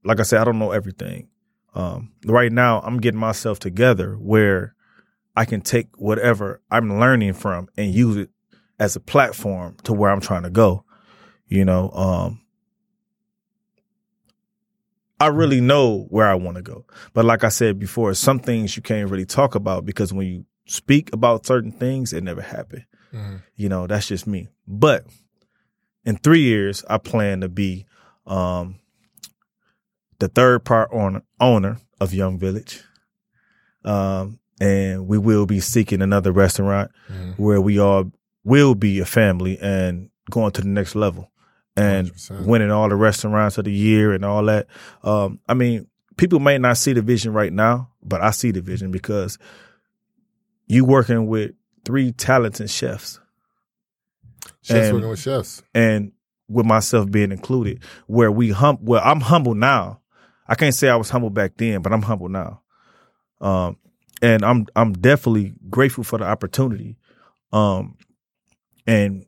like 0.03 0.19
I 0.19 0.23
said, 0.23 0.41
I 0.41 0.45
don't 0.45 0.57
know 0.57 0.71
everything. 0.71 1.27
Um, 1.75 2.11
right 2.25 2.51
now, 2.51 2.81
I'm 2.81 2.99
getting 2.99 3.19
myself 3.19 3.59
together 3.59 4.15
where 4.15 4.73
I 5.39 5.45
can 5.45 5.61
take 5.61 5.87
whatever 5.95 6.61
I'm 6.69 6.99
learning 6.99 7.31
from 7.31 7.69
and 7.77 7.95
use 7.95 8.17
it 8.17 8.29
as 8.77 8.97
a 8.97 8.99
platform 8.99 9.77
to 9.83 9.93
where 9.93 10.11
I'm 10.11 10.19
trying 10.19 10.43
to 10.43 10.49
go. 10.49 10.83
You 11.47 11.63
know, 11.63 11.89
um, 11.91 12.41
I 15.17 15.27
really 15.27 15.61
know 15.61 16.07
where 16.09 16.27
I 16.27 16.35
want 16.35 16.57
to 16.57 16.61
go. 16.61 16.83
But 17.13 17.23
like 17.23 17.45
I 17.45 17.49
said 17.49 17.79
before, 17.79 18.13
some 18.15 18.39
things 18.39 18.75
you 18.75 18.81
can't 18.81 19.09
really 19.09 19.25
talk 19.25 19.55
about 19.55 19.85
because 19.85 20.11
when 20.11 20.27
you 20.27 20.45
speak 20.67 21.09
about 21.13 21.45
certain 21.45 21.71
things, 21.71 22.11
it 22.11 22.21
never 22.21 22.41
happen. 22.41 22.85
Mhm. 23.13 23.41
You 23.55 23.69
know, 23.69 23.87
that's 23.87 24.07
just 24.09 24.27
me. 24.27 24.49
But 24.67 25.05
in 26.03 26.17
three 26.17 26.41
years, 26.41 26.83
I 26.89 26.97
plan 26.97 27.39
to 27.39 27.47
be 27.47 27.85
um, 28.27 28.75
the 30.19 30.27
third 30.27 30.65
part 30.65 30.89
owner, 30.91 31.23
owner 31.39 31.77
of 32.01 32.13
Yum 32.13 32.37
Village. 32.37 32.83
Um, 33.85 34.38
and 34.59 35.07
we 35.07 35.17
will 35.17 35.45
be 35.45 35.59
seeking 35.59 36.01
another 36.01 36.31
restaurant 36.31 36.91
Mhm. 37.11 37.35
where 37.37 37.61
we 37.61 37.79
all 37.79 38.11
will 38.43 38.75
be 38.75 38.99
a 38.99 39.05
family 39.05 39.57
and 39.59 40.09
going 40.29 40.51
to 40.51 40.61
the 40.61 40.67
next 40.67 40.95
level 40.95 41.31
and 41.75 42.07
100%. 42.09 42.45
winning 42.47 42.71
all 42.71 42.89
the 42.89 42.95
restaurants 42.95 43.57
of 43.57 43.65
the 43.65 43.71
year 43.71 44.13
and 44.13 44.23
all 44.25 44.43
that. 44.45 44.67
Um, 45.03 45.39
I 45.47 45.53
mean, 45.53 45.87
people 46.17 46.39
may 46.39 46.57
not 46.57 46.77
see 46.77 46.93
the 46.93 47.01
vision 47.01 47.31
right 47.33 47.53
now, 47.53 47.89
but 48.03 48.21
I 48.21 48.31
see 48.31 48.51
the 48.51 48.61
vision 48.61 48.91
because 48.91 49.37
you 50.67 50.85
working 50.85 51.27
with 51.27 51.51
three 51.85 52.11
talented 52.11 52.69
chefs 52.69 53.19
Chefs 54.61 54.87
and- 54.87 54.93
working 54.95 55.09
with 55.09 55.19
chefs. 55.19 55.63
and 55.73 56.11
with 56.47 56.65
myself 56.65 57.09
being 57.11 57.31
included, 57.31 57.79
where 58.07 58.31
we 58.31 58.49
hum 58.51 58.77
well, 58.81 59.01
I'm 59.03 59.21
humble 59.21 59.53
now. 59.55 59.99
I 60.47 60.55
can't 60.55 60.73
say 60.73 60.89
I 60.89 60.95
was 60.95 61.09
humble 61.09 61.29
back 61.29 61.53
then, 61.57 61.81
but 61.81 61.93
I'm 61.93 62.01
humble 62.01 62.27
now. 62.29 62.61
Um, 63.39 63.77
and 64.21 64.43
I'm 64.43 64.67
I'm 64.75 64.93
definitely 64.93 65.53
grateful 65.69 66.03
for 66.03 66.17
the 66.17 66.25
opportunity. 66.25 66.97
Um, 67.51 67.97
and 68.85 69.25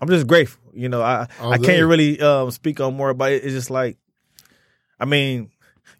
I'm 0.00 0.08
just 0.08 0.26
grateful. 0.26 0.60
You 0.74 0.88
know, 0.88 1.02
I 1.02 1.28
All 1.40 1.52
I 1.52 1.58
can't 1.58 1.86
really 1.86 2.20
um 2.20 2.50
speak 2.50 2.80
on 2.80 2.94
more 2.96 3.10
about 3.10 3.32
it. 3.32 3.44
It's 3.44 3.52
just 3.54 3.70
like, 3.70 3.98
I 4.98 5.04
mean, 5.04 5.50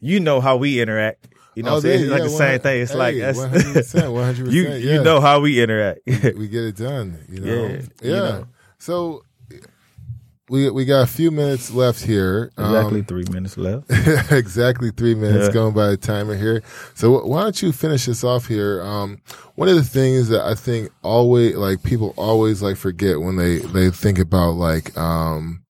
you 0.00 0.20
know 0.20 0.40
how 0.40 0.56
we 0.56 0.80
interact. 0.80 1.28
You 1.54 1.62
know, 1.62 1.70
All 1.70 1.76
what 1.76 1.84
I'm 1.84 1.90
saying? 1.90 2.00
it's 2.02 2.10
like 2.10 2.18
yeah, 2.18 2.24
the 2.24 2.30
same 2.30 2.60
thing. 2.60 2.82
It's 2.82 2.94
like 2.94 3.16
that's 3.18 3.38
100%, 3.38 4.36
100%, 4.36 4.52
you 4.52 4.62
yeah. 4.62 4.76
you 4.76 5.02
know 5.02 5.20
how 5.20 5.40
we 5.40 5.62
interact. 5.62 6.00
we 6.06 6.48
get 6.48 6.64
it 6.64 6.76
done. 6.76 7.18
You 7.28 7.40
know, 7.44 7.52
Yeah, 7.52 7.68
yeah. 7.68 7.82
you 8.02 8.10
know. 8.12 8.46
So 8.78 9.22
we 10.52 10.68
we 10.70 10.84
got 10.84 11.00
a 11.02 11.06
few 11.06 11.30
minutes 11.30 11.70
left 11.72 12.04
here. 12.04 12.52
Um, 12.58 12.66
exactly 12.76 13.02
three 13.02 13.24
minutes 13.30 13.56
left. 13.66 13.90
exactly 14.30 14.90
three 14.90 15.14
minutes 15.14 15.46
Yeah. 15.46 15.52
going 15.52 15.74
by 15.74 15.88
the 15.88 15.96
timer 15.96 16.36
here. 16.36 16.62
So 16.94 17.18
wh- 17.18 17.26
why 17.26 17.42
don't 17.42 17.62
you 17.62 17.72
finish 17.72 18.04
this 18.04 18.22
off 18.22 18.46
here? 18.46 18.82
Um, 18.82 19.20
one 19.54 19.68
of 19.68 19.76
the 19.76 19.82
things 19.82 20.28
that 20.28 20.42
I 20.42 20.54
think 20.54 20.90
always 21.02 21.56
like 21.56 21.82
people 21.82 22.12
always 22.18 22.62
like 22.62 22.76
forget 22.76 23.18
when 23.20 23.36
they 23.36 23.58
they 23.58 23.90
think 23.90 24.18
about 24.18 24.52
like 24.52 24.96
um. 24.96 25.61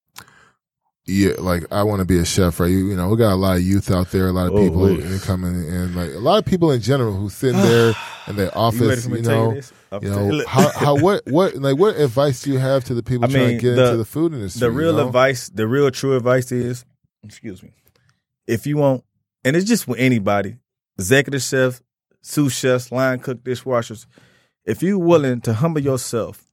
Yeah, 1.05 1.33
like 1.39 1.65
I 1.69 1.83
want 1.83 1.99
to 1.99 2.05
be 2.05 2.17
a 2.17 2.23
chef, 2.25 2.61
right? 2.61 2.67
You, 2.71 2.87
you 2.89 2.95
know, 2.95 3.09
we 3.09 3.17
got 3.17 3.33
a 3.33 3.35
lot 3.35 3.57
of 3.57 3.61
youth 3.63 3.91
out 3.91 4.09
there, 4.11 4.27
a 4.27 4.31
lot 4.31 4.47
of 4.47 4.53
Oh, 4.53 4.63
people 4.63 4.83
wait. 4.83 5.21
coming 5.23 5.53
in, 5.53 5.93
like 5.95 6.11
a 6.13 6.19
lot 6.19 6.37
of 6.37 6.45
people 6.45 6.71
in 6.71 6.79
general 6.79 7.13
who 7.13 7.29
sitting 7.29 7.59
there 7.59 7.93
in 8.27 8.37
their 8.37 8.57
office, 8.57 9.05
you, 9.05 9.21
tell 9.21 9.31
know, 9.35 9.49
you 9.49 9.55
this? 9.55 9.73
I'm 9.91 10.03
you 10.03 10.09
telling- 10.09 10.37
know, 10.37 10.45
how, 10.47 10.69
how, 10.71 10.95
what, 10.97 11.23
what, 11.27 11.55
like, 11.55 11.77
what 11.77 11.97
advice 11.97 12.43
do 12.43 12.51
you 12.53 12.57
have 12.57 12.85
to 12.85 12.93
the 12.93 13.03
people 13.03 13.25
I 13.25 13.27
trying 13.27 13.47
mean, 13.47 13.55
to 13.57 13.61
get 13.61 13.75
the- 13.75 13.83
into 13.85 13.97
the 13.97 14.05
food 14.05 14.31
industry? 14.33 14.61
the 14.61 14.71
real 14.71 14.91
you 14.91 14.97
know? 14.97 15.07
advice, 15.07 15.49
the 15.49 15.67
real 15.67 15.91
true 15.91 16.15
advice 16.15 16.53
is, 16.53 16.85
excuse 17.21 17.61
me, 17.61 17.71
if 18.47 18.65
you 18.65 18.77
want, 18.77 19.03
and 19.43 19.57
it's 19.57 19.65
just 19.67 19.89
with 19.89 19.99
anybody, 19.99 20.55
executive 20.97 21.41
chef, 21.41 21.81
sous 22.21 22.53
chefs, 22.53 22.93
line 22.93 23.19
cook, 23.19 23.43
dishwashers, 23.43 24.05
if 24.63 24.81
you 24.81 24.97
willing 24.97 25.41
to 25.41 25.53
humble 25.55 25.81
yourself, 25.81 26.45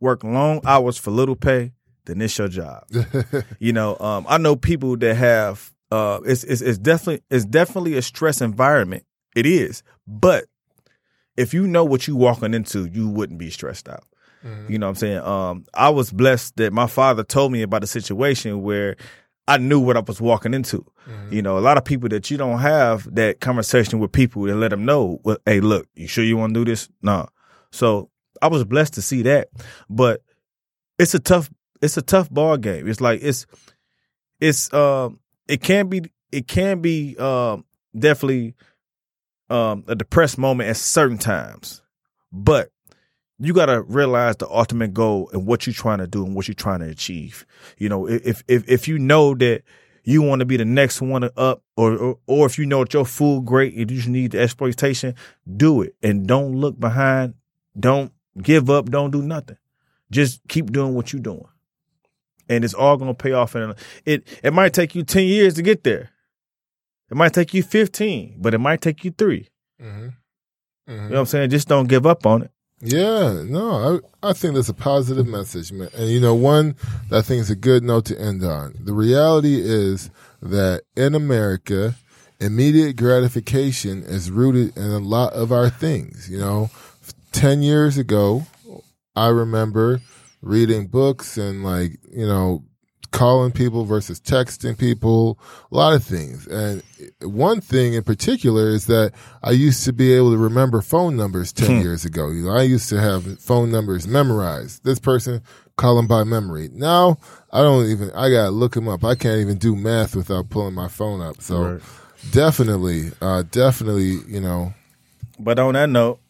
work 0.00 0.24
long 0.24 0.62
hours 0.64 0.96
for 0.96 1.10
little 1.10 1.36
pay, 1.36 1.72
then 2.08 2.20
it's 2.20 2.36
your 2.38 2.48
job. 2.48 2.84
You 3.60 3.72
know, 3.72 3.96
um, 3.98 4.26
I 4.28 4.38
know 4.38 4.56
people 4.56 4.96
that 4.98 5.14
have 5.14 5.72
uh, 5.90 6.20
it's, 6.24 6.44
it's 6.44 6.60
it's 6.60 6.78
definitely 6.78 7.22
it's 7.30 7.44
definitely 7.44 7.96
a 7.96 8.02
stress 8.02 8.40
environment. 8.40 9.04
It 9.36 9.46
is, 9.46 9.82
but 10.06 10.46
if 11.36 11.54
you 11.54 11.66
know 11.66 11.84
what 11.84 12.08
you 12.08 12.16
walking 12.16 12.52
into, 12.54 12.86
you 12.86 13.08
wouldn't 13.08 13.38
be 13.38 13.50
stressed 13.50 13.88
out. 13.88 14.04
Mhm. 14.44 14.70
You 14.70 14.78
know 14.78 14.86
what 14.86 14.90
I'm 14.90 14.96
saying? 14.96 15.18
Um, 15.18 15.64
I 15.74 15.88
was 15.90 16.12
blessed 16.12 16.56
that 16.56 16.72
my 16.72 16.86
father 16.86 17.22
told 17.24 17.52
me 17.52 17.62
about 17.62 17.84
a 17.84 17.86
situation 17.86 18.62
where 18.62 18.96
I 19.46 19.56
knew 19.58 19.80
what 19.80 19.96
I 19.96 20.00
was 20.00 20.20
walking 20.20 20.52
into. 20.54 20.84
Mhm. 21.08 21.32
You 21.32 21.42
know, 21.42 21.56
a 21.58 21.60
lot 21.60 21.78
of 21.78 21.84
people 21.84 22.08
that 22.10 22.30
you 22.30 22.36
don't 22.36 22.58
have 22.58 23.12
that 23.14 23.40
conversation 23.40 23.98
with 23.98 24.12
people 24.12 24.48
and 24.48 24.60
let 24.60 24.70
them 24.70 24.84
know, 24.84 25.20
well, 25.24 25.38
hey, 25.46 25.60
look, 25.60 25.86
you 25.94 26.06
sure 26.06 26.24
you 26.24 26.36
want 26.36 26.52
to 26.54 26.60
do 26.60 26.70
this? 26.70 26.88
No. 27.02 27.28
So 27.72 28.10
I 28.42 28.48
was 28.48 28.64
blessed 28.64 28.94
to 28.94 29.02
see 29.02 29.22
that, 29.22 29.48
but 29.88 30.20
it's 30.98 31.14
a 31.14 31.18
tough, 31.18 31.50
it's 31.82 31.96
a 31.96 32.02
tough 32.02 32.30
ball 32.30 32.56
game. 32.56 32.88
It's 32.88 33.00
like 33.00 33.22
it's, 33.22 33.46
it's, 34.40 34.72
um, 34.72 35.20
it 35.46 35.60
can 35.60 35.88
be, 35.88 36.02
it 36.32 36.46
can 36.46 36.80
be, 36.80 37.16
um, 37.18 37.64
definitely, 37.98 38.54
um, 39.50 39.84
a 39.88 39.94
depressed 39.94 40.38
moment 40.38 40.68
at 40.68 40.76
certain 40.76 41.18
times, 41.18 41.82
but 42.32 42.70
you 43.38 43.54
got 43.54 43.66
to 43.66 43.82
realize 43.82 44.36
the 44.36 44.48
ultimate 44.48 44.92
goal 44.92 45.30
and 45.32 45.46
what 45.46 45.66
you're 45.66 45.74
trying 45.74 45.98
to 45.98 46.06
do 46.06 46.24
and 46.24 46.34
what 46.34 46.48
you're 46.48 46.54
trying 46.54 46.80
to 46.80 46.88
achieve. 46.88 47.46
You 47.78 47.88
know, 47.88 48.06
if 48.08 48.42
if 48.48 48.68
if 48.68 48.88
you 48.88 48.98
know 48.98 49.34
that 49.36 49.62
you 50.04 50.22
want 50.22 50.40
to 50.40 50.46
be 50.46 50.56
the 50.56 50.64
next 50.64 51.00
one 51.00 51.24
up, 51.36 51.62
or, 51.76 51.96
or 51.96 52.18
or 52.26 52.46
if 52.46 52.58
you 52.58 52.66
know 52.66 52.80
that 52.82 52.92
you're 52.92 53.04
full 53.04 53.40
great 53.40 53.74
and 53.74 53.90
you 53.90 53.96
just 53.98 54.08
need 54.08 54.32
the 54.32 54.40
exploitation, 54.40 55.14
do 55.56 55.82
it 55.82 55.94
and 56.02 56.26
don't 56.26 56.56
look 56.56 56.78
behind. 56.80 57.34
Don't 57.78 58.12
give 58.42 58.70
up. 58.70 58.90
Don't 58.90 59.12
do 59.12 59.22
nothing. 59.22 59.56
Just 60.10 60.40
keep 60.48 60.72
doing 60.72 60.94
what 60.94 61.12
you're 61.12 61.22
doing, 61.22 61.46
and 62.48 62.64
it's 62.64 62.74
all 62.74 62.96
gonna 62.96 63.14
pay 63.14 63.32
off. 63.32 63.54
And 63.54 63.74
it 64.04 64.26
it 64.42 64.52
might 64.52 64.72
take 64.72 64.94
you 64.94 65.02
ten 65.02 65.24
years 65.24 65.54
to 65.54 65.62
get 65.62 65.84
there. 65.84 66.10
It 67.10 67.16
might 67.16 67.32
take 67.32 67.54
you 67.54 67.62
fifteen, 67.62 68.36
but 68.38 68.54
it 68.54 68.58
might 68.58 68.80
take 68.80 69.04
you 69.04 69.10
three. 69.10 69.48
Mhm. 69.82 70.12
You 70.86 70.94
know 70.94 71.08
what 71.08 71.18
I'm 71.18 71.26
saying? 71.26 71.50
Just 71.50 71.68
don't 71.68 71.88
give 71.88 72.06
up 72.06 72.24
on 72.26 72.42
it. 72.42 72.50
Yeah, 72.80 73.42
no, 73.44 74.00
I, 74.22 74.30
I 74.30 74.32
think 74.32 74.54
that's 74.54 74.68
a 74.68 74.74
positive 74.74 75.26
message, 75.26 75.72
man. 75.72 75.88
And 75.96 76.08
you 76.08 76.20
know, 76.20 76.34
one 76.34 76.76
that 77.10 77.18
I 77.18 77.22
think 77.22 77.40
is 77.40 77.50
a 77.50 77.56
good 77.56 77.82
note 77.82 78.04
to 78.06 78.20
end 78.20 78.44
on. 78.44 78.74
The 78.78 78.92
reality 78.94 79.60
is 79.60 80.10
that 80.40 80.82
in 80.96 81.14
America, 81.14 81.96
immediate 82.40 82.94
gratification 82.96 84.04
is 84.04 84.30
rooted 84.30 84.76
in 84.76 84.90
a 84.92 84.98
lot 85.00 85.32
of 85.32 85.50
our 85.50 85.68
things. 85.68 86.30
You 86.30 86.38
know, 86.38 86.70
10 87.32 87.62
years 87.62 87.98
ago, 87.98 88.46
I 89.16 89.26
remember 89.28 90.00
reading 90.40 90.86
books 90.86 91.36
and 91.36 91.64
like, 91.64 91.98
you 92.10 92.26
know, 92.26 92.64
calling 93.10 93.50
people 93.50 93.84
versus 93.84 94.20
texting 94.20 94.76
people, 94.76 95.38
a 95.72 95.74
lot 95.74 95.94
of 95.94 96.04
things. 96.04 96.46
And 96.46 96.82
one 97.22 97.60
thing 97.62 97.94
in 97.94 98.02
particular 98.02 98.68
is 98.68 98.86
that 98.86 99.12
I 99.42 99.52
used 99.52 99.84
to 99.84 99.92
be 99.94 100.12
able 100.12 100.32
to 100.32 100.36
remember 100.38 100.82
phone 100.82 101.16
numbers 101.16 101.52
10 101.52 101.80
years 101.80 102.04
ago. 102.04 102.28
You 102.30 102.44
know, 102.44 102.52
I 102.52 102.62
used 102.62 102.88
to 102.90 103.00
have 103.00 103.40
phone 103.40 103.70
numbers 103.70 104.06
memorized. 104.06 104.84
This 104.84 104.98
person, 104.98 105.42
call 105.76 105.96
them 105.96 106.06
by 106.06 106.24
memory. 106.24 106.68
Now, 106.72 107.16
I 107.50 107.62
don't 107.62 107.86
even, 107.86 108.10
I 108.10 108.30
gotta 108.30 108.50
look 108.50 108.74
them 108.74 108.88
up. 108.88 109.04
I 109.04 109.14
can't 109.14 109.40
even 109.40 109.56
do 109.56 109.74
math 109.74 110.14
without 110.14 110.50
pulling 110.50 110.74
my 110.74 110.88
phone 110.88 111.22
up. 111.22 111.40
So 111.40 111.62
Right. 111.62 111.82
definitely, 112.30 113.10
uh, 113.22 113.44
definitely, 113.50 114.18
you 114.28 114.40
know, 114.40 114.74
But 115.38 115.58
on 115.58 115.74
that 115.74 115.88
note, 115.88 116.20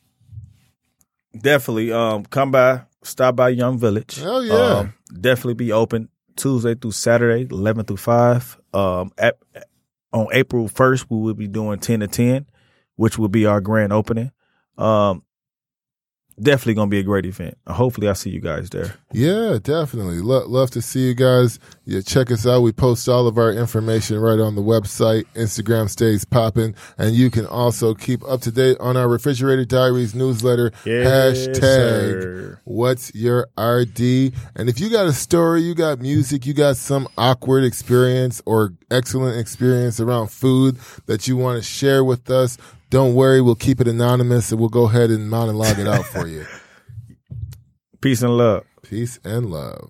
definitely 1.37 1.91
um 1.93 2.25
come 2.25 2.51
by, 2.53 2.83
stop 3.03 3.37
by 3.37 3.51
Yum 3.51 3.79
Village. 3.79 4.17
Hell 4.17 4.45
yeah. 4.45 4.55
Um, 4.55 4.95
definitely 5.21 5.55
be 5.55 5.73
open 5.73 6.09
Tuesday 6.37 6.75
through 6.75 6.93
Saturday, 6.93 7.47
eleven 7.51 7.85
through 7.85 7.97
five. 7.99 8.59
Um, 8.73 9.13
at, 9.19 9.39
on 10.13 10.29
April 10.33 10.69
first, 10.69 11.11
we 11.11 11.19
will 11.19 11.35
be 11.35 11.49
doing 11.49 11.79
ten 11.79 12.01
to 12.01 12.09
ten, 12.09 12.47
which 12.97 13.19
will 13.19 13.29
be 13.29 13.47
our 13.47 13.61
grand 13.61 13.93
opening. 13.93 14.31
Um, 14.77 15.23
definitely 16.41 16.75
gonna 16.75 16.89
be 16.89 17.01
a 17.01 17.03
great 17.03 17.27
event. 17.27 17.59
Hopefully, 17.67 18.09
I 18.09 18.13
see 18.13 18.31
you 18.31 18.41
guys 18.41 18.71
there. 18.71 18.95
Yeah, 19.13 19.59
definitely. 19.63 20.21
Lo- 20.21 20.47
love 20.47 20.71
to 20.73 20.83
see 20.83 21.09
you 21.09 21.15
guys. 21.15 21.59
Yeah, 21.89 22.03
check 22.03 22.31
us 22.31 22.47
out. 22.47 22.61
We 22.61 22.73
post 22.73 23.09
all 23.09 23.27
of 23.27 23.39
our 23.39 23.51
information 23.51 24.19
right 24.19 24.39
on 24.39 24.57
the 24.57 24.61
website. 24.61 25.25
Instagram 25.35 25.89
stays 25.89 26.23
popping. 26.23 26.75
And 26.99 27.17
you 27.17 27.31
can 27.31 27.47
also 27.47 27.95
keep 27.95 28.23
up 28.29 28.43
to 28.43 28.53
date 28.53 28.77
on 28.79 28.99
our 28.99 29.09
Refrigerator 29.09 29.65
Diaries 29.65 30.15
newsletter. 30.15 30.71
Yes, 30.85 31.49
hashtag 31.49 31.63
sir. 31.63 32.61
what's 32.65 33.15
your 33.15 33.49
RD. 33.57 34.35
And 34.55 34.69
if 34.69 34.79
you 34.79 34.91
got 34.91 35.07
a 35.07 35.15
story, 35.15 35.63
you 35.63 35.75
got 35.75 35.99
music, 35.99 36.45
you 36.45 36.53
got 36.53 36.77
some 36.77 37.09
awkward 37.17 37.65
experience 37.65 38.43
or 38.45 38.75
excellent 38.91 39.41
experience 39.41 39.99
around 39.99 40.31
food 40.31 40.77
that 41.07 41.27
you 41.27 41.39
want 41.39 41.57
to 41.57 41.63
share 41.67 42.05
with 42.05 42.29
us, 42.29 42.59
don't 42.91 43.15
worry. 43.15 43.41
We'll 43.41 43.55
keep 43.55 43.81
it 43.81 43.89
anonymous 43.89 44.53
and 44.53 44.61
we'll 44.61 44.69
go 44.69 44.89
ahead 44.89 45.09
and 45.09 45.31
monologue 45.31 45.79
it 45.79 45.89
out 45.89 46.05
for 46.05 46.27
you. 46.27 46.45
Peace 48.03 48.21
and 48.21 48.37
love. 48.37 48.67
Peace 48.83 49.19
and 49.25 49.47
love. 49.47 49.87